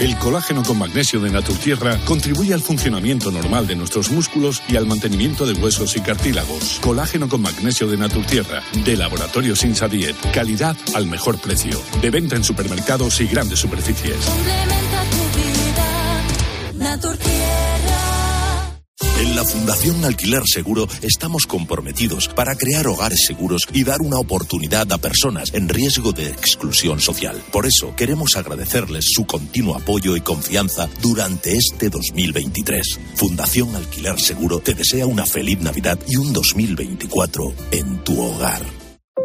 El 0.00 0.18
colágeno 0.18 0.64
con 0.64 0.78
magnesio 0.78 1.20
de 1.20 1.30
Naturtierra 1.30 1.98
contribuye 2.04 2.52
al 2.52 2.60
funcionamiento 2.60 3.30
normal 3.30 3.68
de 3.68 3.76
nuestros 3.76 4.10
músculos 4.10 4.60
y 4.68 4.76
al 4.76 4.86
mantenimiento 4.86 5.46
de 5.46 5.52
huesos 5.52 5.96
y 5.96 6.00
cartílagos. 6.00 6.80
Colágeno 6.80 7.28
con 7.28 7.42
magnesio 7.42 7.86
de 7.86 7.96
Naturtierra, 7.96 8.62
de 8.84 8.96
Laboratorio 8.96 9.54
Sinsa 9.54 9.86
Diet. 9.86 10.16
Calidad 10.32 10.76
al 10.94 11.06
mejor 11.06 11.38
precio. 11.38 11.80
De 12.02 12.10
venta 12.10 12.34
en 12.34 12.42
supermercados 12.42 13.20
y 13.20 13.28
grandes 13.28 13.60
superficies. 13.60 14.18
En 19.16 19.36
la 19.36 19.44
Fundación 19.44 20.04
Alquiler 20.04 20.42
Seguro 20.44 20.88
estamos 21.00 21.46
comprometidos 21.46 22.28
para 22.28 22.56
crear 22.56 22.88
hogares 22.88 23.24
seguros 23.26 23.62
y 23.72 23.84
dar 23.84 24.00
una 24.00 24.18
oportunidad 24.18 24.90
a 24.92 24.98
personas 24.98 25.54
en 25.54 25.68
riesgo 25.68 26.12
de 26.12 26.26
exclusión 26.26 26.98
social. 26.98 27.40
Por 27.52 27.64
eso 27.64 27.94
queremos 27.94 28.36
agradecerles 28.36 29.04
su 29.08 29.24
continuo 29.24 29.76
apoyo 29.76 30.16
y 30.16 30.20
confianza 30.20 30.88
durante 31.00 31.56
este 31.56 31.90
2023. 31.90 32.98
Fundación 33.14 33.76
Alquiler 33.76 34.18
Seguro 34.18 34.58
te 34.58 34.74
desea 34.74 35.06
una 35.06 35.24
feliz 35.24 35.60
Navidad 35.60 35.98
y 36.08 36.16
un 36.16 36.32
2024 36.32 37.54
en 37.70 38.02
tu 38.02 38.20
hogar. 38.20 38.62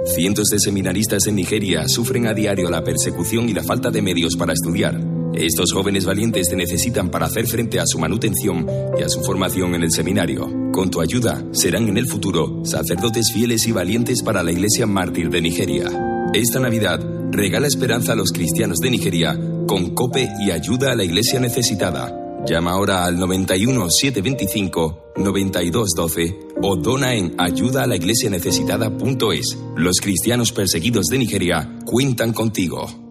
Cientos 0.05 0.49
de 0.49 0.59
seminaristas 0.59 1.25
en 1.25 1.35
Nigeria 1.35 1.87
sufren 1.87 2.27
a 2.27 2.33
diario 2.33 2.69
la 2.69 2.83
persecución 2.83 3.49
y 3.49 3.53
la 3.53 3.63
falta 3.63 3.89
de 3.89 4.03
medios 4.03 4.35
para 4.37 4.53
estudiar. 4.53 5.08
Estos 5.39 5.71
jóvenes 5.71 6.03
valientes 6.03 6.49
te 6.49 6.57
necesitan 6.57 7.09
para 7.09 7.27
hacer 7.27 7.47
frente 7.47 7.79
a 7.79 7.85
su 7.87 7.97
manutención 7.97 8.67
y 8.99 9.03
a 9.03 9.07
su 9.07 9.21
formación 9.21 9.73
en 9.73 9.83
el 9.83 9.91
seminario. 9.91 10.51
Con 10.73 10.91
tu 10.91 10.99
ayuda, 10.99 11.41
serán 11.53 11.87
en 11.87 11.97
el 11.97 12.07
futuro 12.07 12.65
sacerdotes 12.65 13.31
fieles 13.33 13.65
y 13.65 13.71
valientes 13.71 14.21
para 14.21 14.43
la 14.43 14.51
Iglesia 14.51 14.85
Mártir 14.85 15.29
de 15.29 15.39
Nigeria. 15.39 15.89
Esta 16.33 16.59
Navidad, 16.59 16.99
regala 17.31 17.67
esperanza 17.67 18.11
a 18.11 18.17
los 18.17 18.33
cristianos 18.33 18.79
de 18.79 18.91
Nigeria 18.91 19.39
con 19.65 19.95
COPE 19.95 20.27
y 20.45 20.51
ayuda 20.51 20.91
a 20.91 20.95
la 20.95 21.05
Iglesia 21.05 21.39
necesitada. 21.39 22.13
Llama 22.45 22.71
ahora 22.71 23.05
al 23.05 23.17
91 23.17 23.89
725 23.89 25.13
9212 25.15 26.37
o 26.61 26.75
dona 26.75 27.15
en 27.15 27.35
ayudaalaiglesianecesitada.es. 27.37 29.57
Los 29.77 30.01
cristianos 30.01 30.51
perseguidos 30.51 31.05
de 31.05 31.17
Nigeria 31.17 31.79
cuentan 31.85 32.33
contigo. 32.33 33.08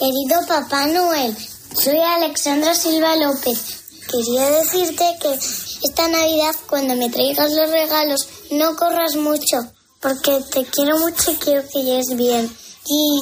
Querido 0.00 0.40
Papá 0.48 0.86
Noel, 0.86 1.36
soy 1.74 1.98
Alexandra 1.98 2.72
Silva 2.72 3.16
López. 3.16 4.00
Quería 4.10 4.48
decirte 4.48 5.04
que 5.20 5.34
esta 5.34 6.08
Navidad, 6.08 6.54
cuando 6.70 6.96
me 6.96 7.10
traigas 7.10 7.52
los 7.52 7.70
regalos, 7.70 8.26
no 8.50 8.76
corras 8.76 9.16
mucho, 9.16 9.58
porque 10.00 10.40
te 10.54 10.64
quiero 10.64 10.98
mucho 11.00 11.32
y 11.32 11.34
quiero 11.34 11.68
que 11.70 11.82
llegues 11.82 12.16
bien. 12.16 12.50
Y, 12.86 13.20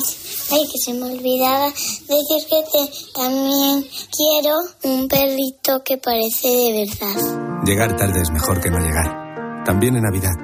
ay, 0.53 0.69
que 0.71 0.79
se 0.79 0.95
me 0.95 1.07
olvidaba 1.13 1.67
decir 1.67 2.47
que 2.49 2.63
te, 2.71 2.93
también 3.13 3.85
quiero 4.17 4.55
un 4.85 5.09
perrito 5.09 5.83
que 5.85 5.99
parece 5.99 6.47
de 6.47 6.87
verdad. 6.87 7.65
Llegar 7.65 7.97
tarde 7.97 8.21
es 8.23 8.31
mejor 8.31 8.61
que 8.61 8.71
no 8.71 8.79
llegar. 8.79 9.65
También 9.65 9.97
en 9.97 10.05
Navidad. 10.05 10.37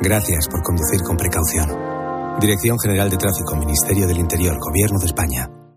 Gracias 0.00 0.46
por 0.48 0.62
conducir 0.62 1.02
con 1.02 1.16
precaución. 1.16 2.38
Dirección 2.40 2.78
General 2.78 3.10
de 3.10 3.16
Tráfico, 3.16 3.56
Ministerio 3.56 4.06
del 4.06 4.18
Interior, 4.18 4.56
Gobierno 4.60 5.00
de 5.00 5.06
España. 5.06 5.61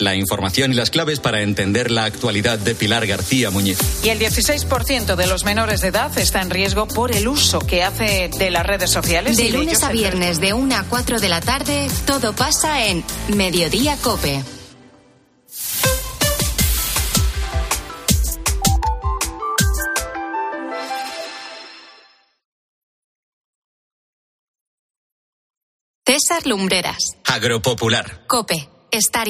La 0.00 0.16
información 0.16 0.72
y 0.72 0.74
las 0.74 0.90
claves 0.90 1.20
para 1.20 1.42
entender 1.42 1.90
la 1.90 2.04
actualidad 2.04 2.58
de 2.58 2.74
Pilar 2.74 3.06
García 3.06 3.50
Muñiz. 3.50 3.78
Y 4.02 4.08
el 4.08 4.18
16% 4.18 5.14
de 5.14 5.26
los 5.26 5.44
menores 5.44 5.82
de 5.82 5.88
edad 5.88 6.16
está 6.18 6.40
en 6.40 6.50
riesgo 6.50 6.88
por 6.88 7.14
el 7.14 7.28
uso 7.28 7.60
que 7.60 7.84
hace 7.84 8.30
de 8.38 8.50
las 8.50 8.66
redes 8.66 8.90
sociales. 8.90 9.36
De 9.36 9.50
lunes 9.50 9.82
a 9.82 9.92
viernes 9.92 10.40
de 10.40 10.54
1 10.54 10.74
a 10.74 10.84
4 10.84 11.20
de 11.20 11.28
la 11.28 11.40
tarde, 11.40 11.88
todo 12.06 12.32
pasa 12.32 12.86
en 12.86 13.04
Mediodía 13.28 13.96
Cope. 14.02 14.42
César 26.10 26.44
Lumbreras. 26.44 27.18
Agropopular. 27.24 28.26
Cope. 28.26 28.68
Estar 28.90 29.18